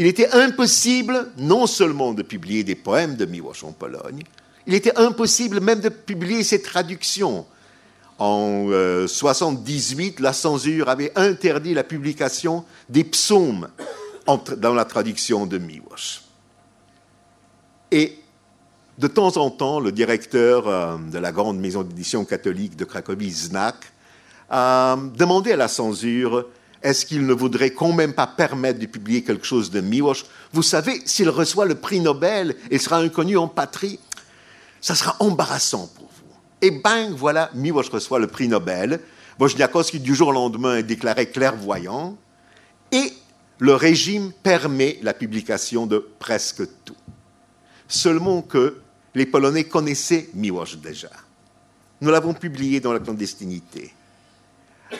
il 0.00 0.06
était 0.06 0.30
impossible 0.30 1.30
non 1.36 1.66
seulement 1.66 2.14
de 2.14 2.22
publier 2.22 2.64
des 2.64 2.74
poèmes 2.74 3.16
de 3.16 3.26
Miłosz 3.26 3.64
en 3.64 3.72
Pologne, 3.72 4.22
il 4.66 4.72
était 4.72 4.98
impossible 4.98 5.60
même 5.60 5.80
de 5.80 5.90
publier 5.90 6.42
ses 6.42 6.62
traductions. 6.62 7.44
En 8.18 8.62
1978, 8.62 10.20
euh, 10.20 10.22
la 10.22 10.32
censure 10.32 10.88
avait 10.88 11.12
interdit 11.16 11.74
la 11.74 11.84
publication 11.84 12.64
des 12.88 13.04
psaumes 13.04 13.68
dans 14.26 14.74
la 14.74 14.84
traduction 14.84 15.46
de 15.46 15.58
Miłosz. 15.58 16.22
Et 17.90 18.18
de 18.98 19.06
temps 19.06 19.36
en 19.36 19.50
temps, 19.50 19.80
le 19.80 19.92
directeur 19.92 20.68
euh, 20.68 20.96
de 20.98 21.18
la 21.18 21.32
grande 21.32 21.58
maison 21.58 21.82
d'édition 21.82 22.24
catholique 22.24 22.76
de 22.76 22.84
Cracovie, 22.84 23.30
Znak, 23.30 23.76
a 24.50 24.96
demandé 25.16 25.52
à 25.52 25.56
la 25.56 25.68
censure 25.68 26.46
est-ce 26.82 27.04
qu'il 27.04 27.26
ne 27.26 27.32
voudrait 27.32 27.70
quand 27.70 27.92
même 27.92 28.14
pas 28.14 28.26
permettre 28.26 28.78
de 28.78 28.86
publier 28.86 29.22
quelque 29.22 29.46
chose 29.46 29.70
de 29.70 29.80
Miłosz 29.80 30.24
Vous 30.52 30.62
savez, 30.62 31.00
s'il 31.04 31.28
reçoit 31.28 31.66
le 31.66 31.74
prix 31.74 32.00
Nobel 32.00 32.56
et 32.70 32.78
sera 32.78 32.98
inconnu 32.98 33.36
en 33.36 33.48
patrie, 33.48 33.98
ça 34.80 34.94
sera 34.94 35.16
embarrassant 35.20 35.90
pour 35.94 36.06
vous. 36.06 36.34
Et 36.62 36.70
bang, 36.70 37.12
voilà, 37.14 37.50
Miłosz 37.54 37.90
reçoit 37.90 38.18
le 38.18 38.26
prix 38.26 38.48
Nobel. 38.48 39.00
Wojciechowski, 39.38 40.00
du 40.00 40.14
jour 40.14 40.28
au 40.28 40.32
lendemain, 40.32 40.76
est 40.76 40.82
déclaré 40.82 41.30
clairvoyant. 41.30 42.16
Et 42.92 43.12
le 43.60 43.74
régime 43.74 44.32
permet 44.42 44.98
la 45.02 45.14
publication 45.14 45.86
de 45.86 45.98
presque 46.18 46.62
tout. 46.84 46.96
Seulement 47.86 48.42
que 48.42 48.80
les 49.14 49.26
Polonais 49.26 49.64
connaissaient 49.64 50.30
Miłosz 50.34 50.76
déjà. 50.76 51.10
Nous 52.00 52.10
l'avons 52.10 52.32
publié 52.32 52.80
dans 52.80 52.92
la 52.92 53.00
clandestinité 53.00 53.92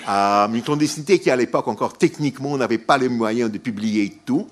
à 0.07 0.49
une 0.53 0.63
clandestinité 0.63 1.19
qui, 1.19 1.31
à 1.31 1.37
l'époque, 1.37 1.67
encore 1.67 1.99
techniquement, 1.99 2.57
n'avait 2.57 2.79
pas 2.79 2.99
les 2.99 3.09
moyens 3.09 3.51
de 3.51 3.59
publier 3.59 4.19
tout. 4.25 4.49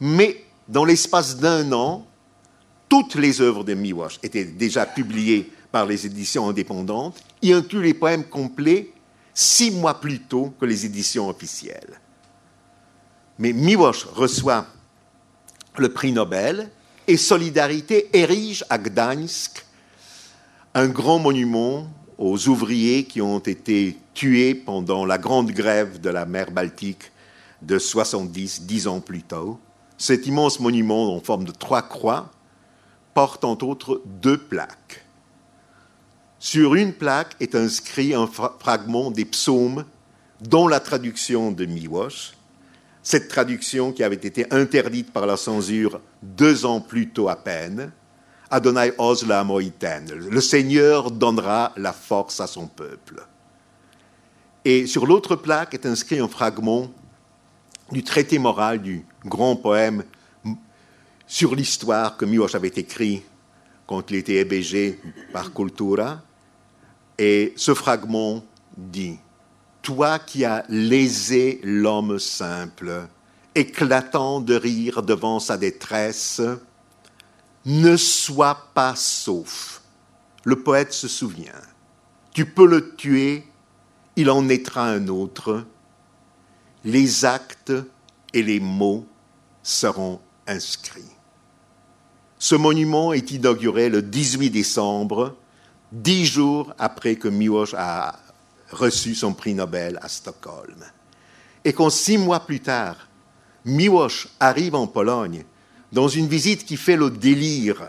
Mais 0.00 0.44
dans 0.68 0.84
l'espace 0.84 1.36
d'un 1.36 1.70
an, 1.72 2.06
toutes 2.88 3.16
les 3.16 3.40
œuvres 3.40 3.64
de 3.64 3.74
Miłosz 3.74 4.18
étaient 4.22 4.44
déjà 4.44 4.86
publiées 4.86 5.52
par 5.70 5.84
les 5.84 6.06
éditions 6.06 6.48
indépendantes, 6.48 7.22
y 7.42 7.52
inclut 7.52 7.82
les 7.82 7.94
poèmes 7.94 8.24
complets 8.24 8.90
six 9.34 9.70
mois 9.70 10.00
plus 10.00 10.20
tôt 10.20 10.54
que 10.58 10.64
les 10.64 10.86
éditions 10.86 11.28
officielles. 11.28 12.00
Mais 13.38 13.52
Miłosz 13.52 14.04
reçoit 14.04 14.66
le 15.76 15.92
prix 15.92 16.12
Nobel 16.12 16.70
et 17.06 17.16
Solidarité 17.16 18.10
érige 18.12 18.64
à 18.68 18.78
Gdańsk 18.78 19.64
un 20.74 20.88
grand 20.88 21.18
monument 21.18 21.88
aux 22.18 22.48
ouvriers 22.48 23.04
qui 23.04 23.22
ont 23.22 23.38
été 23.38 23.96
tués 24.12 24.54
pendant 24.54 25.06
la 25.06 25.18
grande 25.18 25.52
grève 25.52 26.00
de 26.00 26.10
la 26.10 26.26
mer 26.26 26.50
Baltique 26.50 27.12
de 27.62 27.78
70, 27.78 28.62
dix 28.62 28.86
ans 28.86 29.00
plus 29.00 29.22
tôt. 29.22 29.58
Cet 29.96 30.26
immense 30.26 30.60
monument 30.60 31.14
en 31.14 31.20
forme 31.20 31.44
de 31.44 31.52
trois 31.52 31.82
croix 31.82 32.30
porte 33.14 33.44
entre 33.44 33.66
autres 33.66 34.02
deux 34.04 34.38
plaques. 34.38 35.04
Sur 36.38 36.76
une 36.76 36.92
plaque 36.92 37.34
est 37.40 37.54
inscrit 37.54 38.14
un 38.14 38.28
fragment 38.28 39.10
des 39.10 39.24
psaumes 39.24 39.84
dont 40.40 40.68
la 40.68 40.78
traduction 40.78 41.50
de 41.50 41.64
Miłosz, 41.64 42.34
cette 43.08 43.28
traduction 43.28 43.90
qui 43.90 44.04
avait 44.04 44.16
été 44.16 44.44
interdite 44.52 45.14
par 45.14 45.24
la 45.24 45.38
censure 45.38 45.98
deux 46.22 46.66
ans 46.66 46.82
plus 46.82 47.08
tôt 47.08 47.30
à 47.30 47.36
peine, 47.36 47.90
Adonai 48.50 48.92
Osla 48.98 49.44
Moiten. 49.44 50.12
Le 50.12 50.40
Seigneur 50.42 51.10
donnera 51.10 51.72
la 51.78 51.94
force 51.94 52.38
à 52.38 52.46
son 52.46 52.66
peuple. 52.66 53.26
Et 54.62 54.86
sur 54.86 55.06
l'autre 55.06 55.36
plaque 55.36 55.72
est 55.72 55.86
inscrit 55.86 56.18
un 56.18 56.28
fragment 56.28 56.90
du 57.90 58.04
traité 58.04 58.38
moral 58.38 58.82
du 58.82 59.06
grand 59.24 59.56
poème 59.56 60.04
sur 61.26 61.54
l'histoire 61.54 62.18
que 62.18 62.26
Miłosz 62.26 62.56
avait 62.56 62.68
écrit 62.68 63.22
quand 63.86 64.10
il 64.10 64.18
était 64.18 64.34
ébégé 64.34 65.00
par 65.32 65.54
Kultura. 65.54 66.20
Et 67.16 67.54
ce 67.56 67.72
fragment 67.72 68.44
dit 68.76 69.18
Toi 69.82 70.18
qui 70.18 70.44
as 70.44 70.64
lésé 70.68 71.60
l'homme 71.62 72.18
simple, 72.18 73.08
éclatant 73.54 74.40
de 74.40 74.54
rire 74.54 75.02
devant 75.02 75.40
sa 75.40 75.56
détresse, 75.56 76.40
ne 77.64 77.96
sois 77.96 78.70
pas 78.74 78.94
sauf. 78.96 79.82
Le 80.44 80.62
poète 80.62 80.92
se 80.92 81.08
souvient. 81.08 81.52
Tu 82.32 82.46
peux 82.46 82.66
le 82.66 82.94
tuer, 82.94 83.46
il 84.16 84.30
en 84.30 84.42
naîtra 84.42 84.86
un 84.86 85.08
autre. 85.08 85.64
Les 86.84 87.24
actes 87.24 87.72
et 88.32 88.42
les 88.42 88.60
mots 88.60 89.06
seront 89.62 90.20
inscrits. 90.46 91.02
Ce 92.38 92.54
monument 92.54 93.12
est 93.12 93.32
inauguré 93.32 93.88
le 93.88 94.00
18 94.00 94.50
décembre, 94.50 95.36
dix 95.90 96.24
jours 96.24 96.72
après 96.78 97.16
que 97.16 97.28
Miłosz 97.28 97.74
a 97.76 98.16
reçu 98.70 99.14
son 99.14 99.32
prix 99.32 99.54
Nobel 99.54 99.98
à 100.02 100.08
Stockholm. 100.08 100.84
Et 101.64 101.72
quand 101.72 101.90
six 101.90 102.18
mois 102.18 102.40
plus 102.40 102.60
tard, 102.60 103.08
Miłosz 103.64 104.28
arrive 104.40 104.74
en 104.74 104.86
Pologne 104.86 105.44
dans 105.92 106.08
une 106.08 106.28
visite 106.28 106.64
qui 106.64 106.76
fait 106.76 106.96
le 106.96 107.10
délire. 107.10 107.88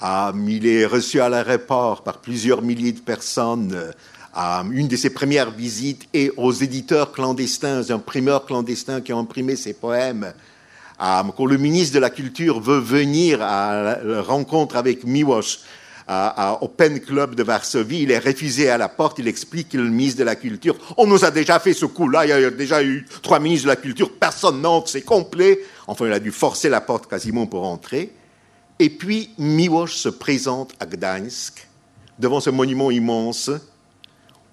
Ah, 0.00 0.32
il 0.46 0.66
est 0.66 0.86
reçu 0.86 1.20
à 1.20 1.28
l'aéroport 1.28 2.02
par 2.02 2.18
plusieurs 2.18 2.62
milliers 2.62 2.92
de 2.92 3.00
personnes. 3.00 3.92
Ah, 4.34 4.64
une 4.70 4.88
de 4.88 4.96
ses 4.96 5.10
premières 5.10 5.50
visites 5.50 6.08
est 6.14 6.30
aux 6.36 6.52
éditeurs 6.52 7.12
clandestins, 7.12 7.90
imprimeurs 7.90 8.46
clandestins 8.46 9.00
qui 9.00 9.12
ont 9.12 9.20
imprimé 9.20 9.56
ses 9.56 9.74
poèmes 9.74 10.32
quand 10.98 11.46
le 11.46 11.56
ministre 11.56 11.94
de 11.94 12.00
la 12.00 12.10
Culture 12.10 12.60
veut 12.60 12.80
venir 12.80 13.40
à 13.40 13.98
la 14.02 14.22
rencontre 14.22 14.76
avec 14.76 15.04
Miłosz 15.04 15.60
au 16.60 16.68
Pen 16.68 17.00
Club 17.00 17.34
de 17.34 17.42
Varsovie, 17.42 18.02
il 18.02 18.10
est 18.10 18.18
refusé 18.18 18.70
à 18.70 18.78
la 18.78 18.88
porte, 18.88 19.18
il 19.18 19.28
explique 19.28 19.68
qu'il 19.68 19.80
est 19.80 19.84
le 19.84 19.90
ministre 19.90 20.18
de 20.18 20.24
la 20.24 20.36
Culture. 20.36 20.76
On 20.96 21.06
nous 21.06 21.24
a 21.24 21.30
déjà 21.30 21.58
fait 21.58 21.74
ce 21.74 21.84
coup-là, 21.84 22.24
il 22.24 22.30
y 22.30 22.32
a 22.32 22.50
déjà 22.50 22.82
eu 22.82 23.06
trois 23.22 23.38
ministres 23.38 23.66
de 23.66 23.72
la 23.72 23.76
Culture, 23.76 24.10
personne 24.18 24.62
n'entre, 24.62 24.88
c'est 24.88 25.02
complet. 25.02 25.60
Enfin, 25.86 26.06
il 26.06 26.12
a 26.12 26.20
dû 26.20 26.32
forcer 26.32 26.70
la 26.70 26.80
porte 26.80 27.08
quasiment 27.08 27.46
pour 27.46 27.66
entrer. 27.66 28.12
Et 28.78 28.90
puis, 28.90 29.30
Miłosz 29.38 29.92
se 29.92 30.08
présente 30.08 30.72
à 30.80 30.86
Gdańsk, 30.86 31.66
devant 32.18 32.40
ce 32.40 32.50
monument 32.50 32.90
immense, 32.90 33.50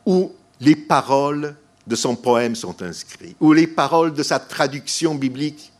où 0.05 0.33
les 0.59 0.75
paroles 0.75 1.55
de 1.87 1.95
son 1.95 2.15
poème 2.15 2.55
sont 2.55 2.81
inscrites, 2.81 3.37
où 3.39 3.53
les 3.53 3.67
paroles 3.67 4.13
de 4.13 4.23
sa 4.23 4.39
traduction 4.39 5.15
biblique 5.15 5.71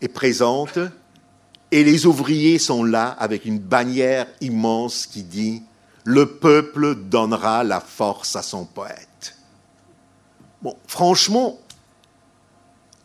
est 0.00 0.08
présente, 0.08 0.78
et 1.70 1.84
les 1.84 2.06
ouvriers 2.06 2.58
sont 2.58 2.84
là 2.84 3.08
avec 3.08 3.44
une 3.44 3.58
bannière 3.58 4.26
immense 4.40 5.06
qui 5.06 5.22
dit 5.22 5.62
Le 6.04 6.26
peuple 6.26 6.94
donnera 6.94 7.64
la 7.64 7.80
force 7.80 8.36
à 8.36 8.42
son 8.42 8.64
poète. 8.64 9.36
Bon, 10.62 10.76
franchement, 10.86 11.58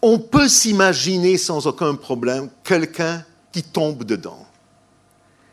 on 0.01 0.19
peut 0.19 0.47
s'imaginer 0.47 1.37
sans 1.37 1.67
aucun 1.67 1.95
problème 1.95 2.49
quelqu'un 2.63 3.25
qui 3.51 3.63
tombe 3.63 4.03
dedans, 4.03 4.45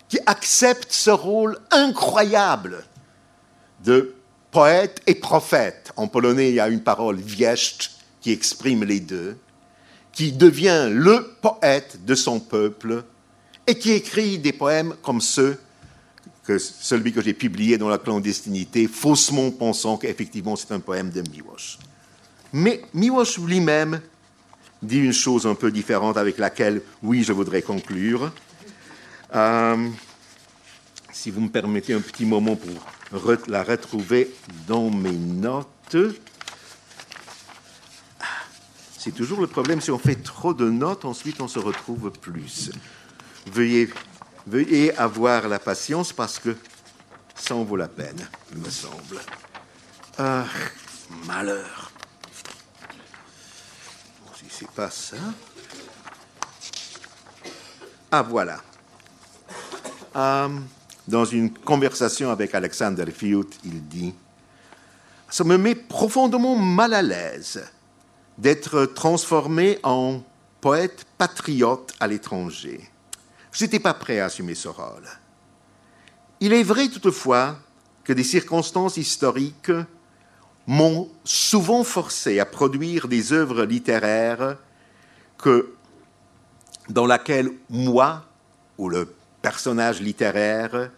qui 0.09 0.19
accepte 0.27 0.93
ce 0.93 1.11
rôle 1.11 1.59
incroyable 1.71 2.85
de 3.85 4.15
poète 4.51 5.03
et 5.07 5.15
prophète. 5.15 5.93
En 5.97 6.07
polonais, 6.07 6.51
il 6.51 6.55
y 6.55 6.61
a 6.61 6.69
une 6.69 6.83
parole 6.83 7.17
wieszcz 7.17 7.91
qui 8.21 8.31
exprime 8.31 8.85
les 8.85 9.01
deux 9.01 9.39
qui 10.17 10.33
devient 10.33 10.89
le 10.91 11.37
poète 11.43 12.03
de 12.07 12.15
son 12.15 12.41
peuple 12.41 13.05
et 13.67 13.75
qui 13.79 13.93
écrit 13.93 14.39
des 14.39 14.55
poèmes 14.55 14.95
comme 15.03 15.21
ceux 15.21 15.59
que 16.43 16.57
celui 16.57 17.13
que 17.13 17.21
j'ai 17.21 17.35
publié 17.35 17.77
dans 17.77 17.91
la 17.91 17.99
clandestinité, 17.99 18.89
faussement 18.89 19.51
pensant 19.51 19.99
qu'effectivement 19.99 20.57
c'est 20.57 20.73
un 20.73 20.81
poème 20.81 21.11
de 21.11 21.21
Miłosz. 21.21 21.79
Mais 22.55 22.81
Miłosz 22.95 23.39
lui-même 23.39 24.01
dit 24.83 25.01
une 25.01 25.13
chose 25.13 25.47
un 25.47 25.55
peu 25.55 25.71
différente 25.71 26.17
avec 26.17 26.39
laquelle, 26.39 26.81
oui, 27.03 27.23
je 27.23 27.35
voudrais 27.35 27.61
conclure. 27.61 28.33
Euh, 29.35 29.89
si 31.13 31.31
vous 31.31 31.43
me 31.43 31.49
permettez 31.49 31.93
un 31.93 32.01
petit 32.01 32.25
moment 32.25 32.57
pour 32.57 33.43
la 33.49 33.63
retrouver 33.63 34.31
dans 34.67 34.89
mes 34.89 35.13
notes. 35.13 35.97
C'est 39.07 39.13
toujours 39.13 39.41
le 39.41 39.47
problème, 39.47 39.81
si 39.81 39.93
on 39.93 40.01
fait 40.01 40.17
trop 40.17 40.53
de 40.53 40.69
notes, 40.69 41.05
ensuite 41.05 41.41
on 41.41 41.47
se 41.47 41.61
retrouve 41.61 42.11
plus. 42.11 42.73
Veuillez, 43.47 43.89
veuillez 44.49 44.97
avoir 44.97 45.47
la 45.47 45.61
patience 45.61 46.13
parce 46.13 46.41
que 46.41 46.57
ça 47.37 47.55
en 47.55 47.63
vaut 47.63 47.77
la 47.77 47.87
peine, 47.87 48.29
il 48.51 48.59
me 48.59 48.69
semble. 48.69 49.21
Ah, 50.19 50.45
malheur. 51.25 51.93
si 54.35 54.47
c'est 54.51 54.71
pas 54.73 54.91
ça. 54.91 55.19
Ah, 58.11 58.23
voilà. 58.23 58.61
Ah, 60.17 60.49
dans 61.07 61.25
une 61.25 61.55
conversation 61.55 62.33
avec 62.33 62.57
Alexander 62.57 63.09
Fiut, 63.13 63.47
il 63.65 63.87
dit 63.87 64.13
Ça 65.31 65.45
me 65.45 65.57
met 65.57 65.77
profondément 65.77 66.57
mal 66.57 66.93
à 66.93 67.03
l'aise 67.03 67.63
d'être 68.39 68.87
transformé 68.87 69.79
en 69.83 70.23
poète 70.61 71.07
patriote 71.17 71.95
à 72.01 72.07
l'étranger. 72.07 72.91
Je 73.53 73.65
n'étais 73.65 73.81
pas 73.81 73.95
prêt 73.95 74.21
à 74.21 74.27
assumer 74.27 74.55
ce 74.55 74.69
rôle. 74.69 75.09
Il 76.41 76.53
est 76.53 76.63
vrai 76.63 76.89
toutefois 76.89 77.57
que 78.05 78.13
des 78.13 78.25
circonstances 78.25 78.99
historiques 78.99 79.73
m'ont 80.67 81.09
souvent 81.25 81.85
forcé 81.85 82.41
à 82.41 82.45
produire 82.45 83.09
des 83.09 83.33
œuvres 83.33 83.65
littéraires 83.65 84.59
dans 86.89 87.07
lesquelles 87.07 87.51
moi, 87.71 88.25
ou 88.79 88.89
le 88.89 89.15
personnage 89.43 90.01
littéraire, 90.01 90.91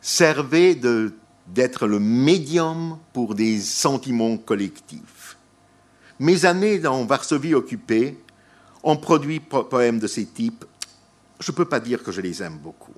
servait 0.00 0.74
d'être 1.46 1.86
le 1.86 1.98
médium 1.98 2.98
pour 3.12 3.34
des 3.34 3.60
sentiments 3.60 4.36
collectifs. 4.36 5.36
Mes 6.20 6.44
années 6.44 6.86
en 6.86 7.06
Varsovie 7.06 7.54
occupée 7.54 8.22
ont 8.82 8.98
produit 8.98 9.40
poèmes 9.40 9.98
de 9.98 10.06
ces 10.06 10.26
types. 10.26 10.66
Je 11.40 11.50
ne 11.50 11.56
peux 11.56 11.64
pas 11.64 11.80
dire 11.80 12.02
que 12.02 12.12
je 12.12 12.20
les 12.20 12.42
aime 12.42 12.58
beaucoup. 12.58 12.92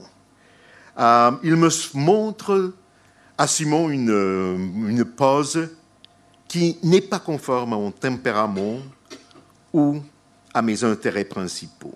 Euh, 0.99 1.31
ils 1.45 1.55
me 1.55 1.69
montrent, 1.95 2.73
assumant 3.39 3.89
une, 3.89 4.11
une 4.89 5.05
pose 5.05 5.69
qui 6.49 6.79
n'est 6.83 7.01
pas 7.01 7.21
conforme 7.21 7.75
à 7.75 7.77
mon 7.77 7.93
tempérament 7.93 8.79
ou 9.73 10.03
à 10.53 10.61
mes 10.61 10.83
intérêts 10.83 11.25
principaux. 11.25 11.95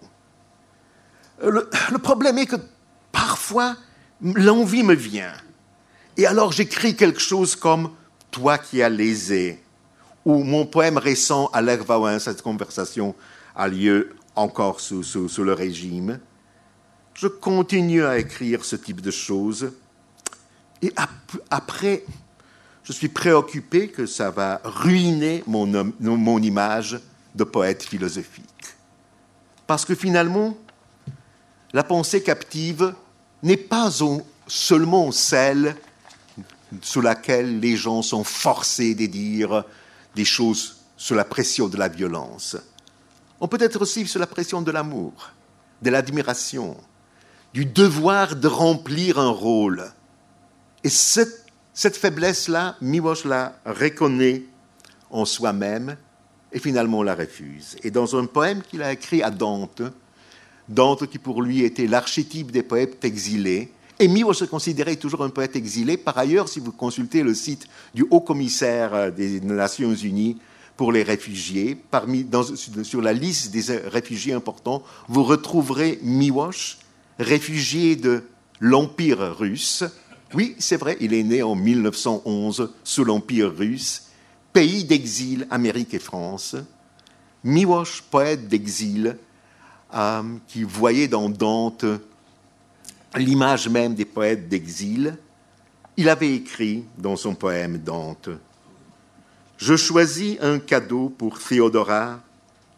Le, 1.43 1.68
le 1.91 1.99
problème 1.99 2.39
est 2.39 2.47
que 2.47 2.57
parfois, 3.11 3.77
l'envie 4.22 4.85
me 4.85 4.95
vient. 4.95 5.35
Et 6.16 6.24
alors 6.24 6.53
j'écris 6.53 6.95
quelque 6.95 7.20
chose 7.20 7.57
comme 7.57 7.91
Toi 8.31 8.59
qui 8.59 8.81
as 8.81 8.89
lésé, 8.89 9.61
où 10.27 10.43
mon 10.43 10.66
poème 10.66 10.99
récent 10.99 11.47
à 11.53 11.62
l'Ervaouin, 11.62 12.18
cette 12.18 12.43
conversation 12.43 13.14
a 13.55 13.68
lieu 13.68 14.16
encore 14.35 14.81
sous, 14.81 15.03
le 15.39 15.53
régime. 15.53 16.18
Je 17.14 17.29
continue 17.29 18.05
à 18.05 18.18
écrire 18.18 18.64
ce 18.64 18.74
type 18.74 19.01
de 19.01 19.12
choses. 19.12 19.70
Et 20.83 20.93
après, 21.49 22.05
je 22.83 22.93
suis 22.93 23.09
préoccupé 23.09 23.89
que 23.89 24.05
ça 24.05 24.31
va 24.31 24.61
ruiner 24.64 25.45
mon, 25.47 25.93
mon 26.01 26.43
image 26.43 26.99
de 27.37 27.45
poète 27.45 27.85
philosophique. 27.85 28.45
Parce 29.68 29.85
que 29.85 29.95
finalement, 29.95 30.59
la 31.72 31.85
pensée 31.85 32.22
captive 32.22 32.93
n'est 33.45 33.57
pas 33.57 33.91
seulement 34.49 35.12
celle 35.12 35.77
sous 36.83 37.01
laquelle 37.01 37.61
les 37.61 37.77
gens 37.77 38.03
sont 38.03 38.24
forcés 38.24 38.97
de 38.97 39.07
dire 39.07 39.64
des 40.17 40.25
choses 40.25 40.79
sous 40.97 41.14
la 41.14 41.25
pression 41.25 41.69
de 41.69 41.77
la 41.77 41.89
violence. 41.89 42.57
On 43.39 43.49
peut 43.49 43.61
être 43.61 43.83
aussi 43.83 44.07
sous 44.07 44.19
la 44.19 44.27
pression 44.27 44.62
de 44.62 44.71
l'amour, 44.73 45.31
de 45.83 45.91
l'admiration, 45.91 46.77
du 47.53 47.67
devoir 47.67 48.35
de 48.35 48.49
remplir 48.49 49.19
un 49.19 49.31
rôle. 49.31 49.93
Et 50.83 50.89
cette, 50.89 51.45
cette 51.75 51.99
faiblesse-là, 51.99 52.77
Miłosz 52.81 53.27
la 53.27 53.61
reconnaît 53.67 54.45
en 55.11 55.27
soi-même 55.27 55.97
et 56.51 56.61
finalement 56.61 57.03
la 57.03 57.14
refuse. 57.14 57.77
Et 57.83 57.91
dans 57.91 58.17
un 58.17 58.25
poème 58.25 58.62
qu'il 58.62 58.83
a 58.83 58.93
écrit 58.93 59.23
à 59.23 59.31
Dante, 59.31 59.83
Dante 60.67 61.07
qui 61.09 61.19
pour 61.19 61.43
lui 61.43 61.62
était 61.62 61.87
l'archétype 61.87 62.51
des 62.51 62.62
poètes 62.62 63.05
exilés, 63.05 63.71
et 63.99 64.09
se 64.09 64.44
considérait 64.44 64.97
toujours 64.97 65.24
un 65.24 65.30
poète 65.30 65.57
exilé. 65.57 65.97
Par 65.97 66.18
ailleurs, 66.18 66.49
si 66.49 66.61
vous 66.61 66.72
consultez 66.72 67.22
le 67.22 67.34
site 67.34 67.66
du 67.94 68.07
haut 68.11 68.20
commissaire 68.20 68.94
euh, 68.94 69.11
des 69.11 69.40
Nations 69.40 69.94
Unies 69.94 70.38
pour 70.76 70.92
les 70.92 71.03
réfugiés, 71.03 71.78
sur 72.82 73.01
la 73.01 73.12
liste 73.14 73.51
des 73.51 73.76
réfugiés 73.88 74.34
importants, 74.34 74.82
vous 75.09 75.24
retrouverez 75.24 75.99
Miłosz, 76.03 76.78
réfugié 77.18 77.97
de 77.97 78.24
l'Empire 78.61 79.36
russe. 79.38 79.84
Oui, 80.34 80.55
c'est 80.59 80.76
vrai, 80.76 80.99
il 81.01 81.14
est 81.14 81.22
né 81.22 81.42
en 81.42 81.55
1911 81.55 82.72
sous 82.84 83.05
l'Empire 83.05 83.55
russe, 83.57 84.09
pays 84.53 84.84
d'exil 84.84 85.47
Amérique 85.51 85.94
et 85.94 85.99
France. 85.99 86.57
Miłosz, 87.42 88.03
poète 88.11 88.47
d'exil, 88.49 89.16
euh, 89.94 90.22
qui 90.49 90.62
voyait 90.62 91.09
dans 91.09 91.30
Dante 91.30 91.86
l'image 93.15 93.69
même 93.69 93.95
des 93.95 94.05
poètes 94.05 94.49
d'exil, 94.49 95.17
il 95.97 96.09
avait 96.09 96.35
écrit 96.35 96.85
dans 96.99 97.17
son 97.17 97.35
poème 97.35 97.79
Dante. 97.79 98.29
Je 99.57 99.77
choisis 99.77 100.37
un 100.43 100.59
cadeau 100.59 101.09
pour 101.09 101.39
Théodora, 101.39 102.21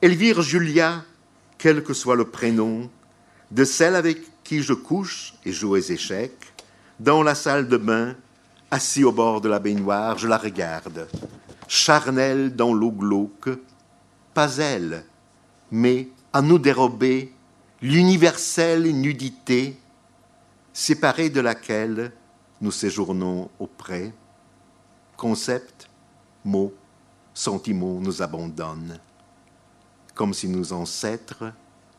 Elvire 0.01 0.43
Julia, 0.43 1.03
quel 1.57 1.83
que 1.83 1.95
soit 1.95 2.15
le 2.15 2.27
prénom, 2.27 2.89
de 3.51 3.65
celle 3.65 3.97
avec 3.97 4.19
qui 4.45 4.63
je 4.63 4.75
couche 4.75 5.35
et 5.45 5.53
joue 5.53 5.73
aux 5.73 5.77
échecs, 5.77 6.55
dans 7.01 7.23
la 7.23 7.35
salle 7.35 7.69
de 7.69 7.77
bain, 7.77 8.15
assis 8.71 9.03
au 9.03 9.13
bord 9.13 9.41
de 9.41 9.49
la 9.49 9.59
baignoire, 9.59 10.19
je 10.19 10.29
la 10.29 10.39
regarde, 10.39 11.09
charnelle 11.67 12.55
dans 12.55 12.73
l'eau 12.73 12.93
glauque, 12.93 13.51
pas 14.35 14.57
elle, 14.59 15.05
mais 15.73 16.09
à 16.33 16.43
nous 16.43 16.59
dérober 16.59 17.33
l'universelle 17.83 18.85
nudité 18.95 19.77
séparée 20.79 21.29
de 21.29 21.41
laquelle 21.41 22.13
nous 22.61 22.71
séjournons 22.71 23.51
auprès. 23.59 24.13
Concept, 25.17 25.91
mots, 26.45 26.73
sentiments 27.35 28.01
nous 28.01 28.23
abandonnent, 28.23 29.01
comme 30.15 30.33
si 30.33 30.49
nos 30.49 30.73
ancêtres 30.73 31.53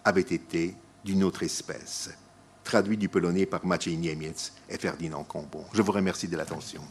avait 0.06 0.22
été 0.22 0.78
d'une 1.04 1.26
autre 1.26 1.44
espèce. 1.44 2.10
Traduit 2.64 2.96
du 2.96 3.10
polonais 3.10 3.46
par 3.46 3.66
Maciej 3.66 3.98
Niemiec 3.98 4.54
et 4.70 4.78
Ferdinand 4.78 5.26
Combon. 5.26 5.66
Je 5.74 5.82
vous 5.82 5.92
remercie 5.92 6.30
de 6.30 6.38
l'attention. 6.38 6.82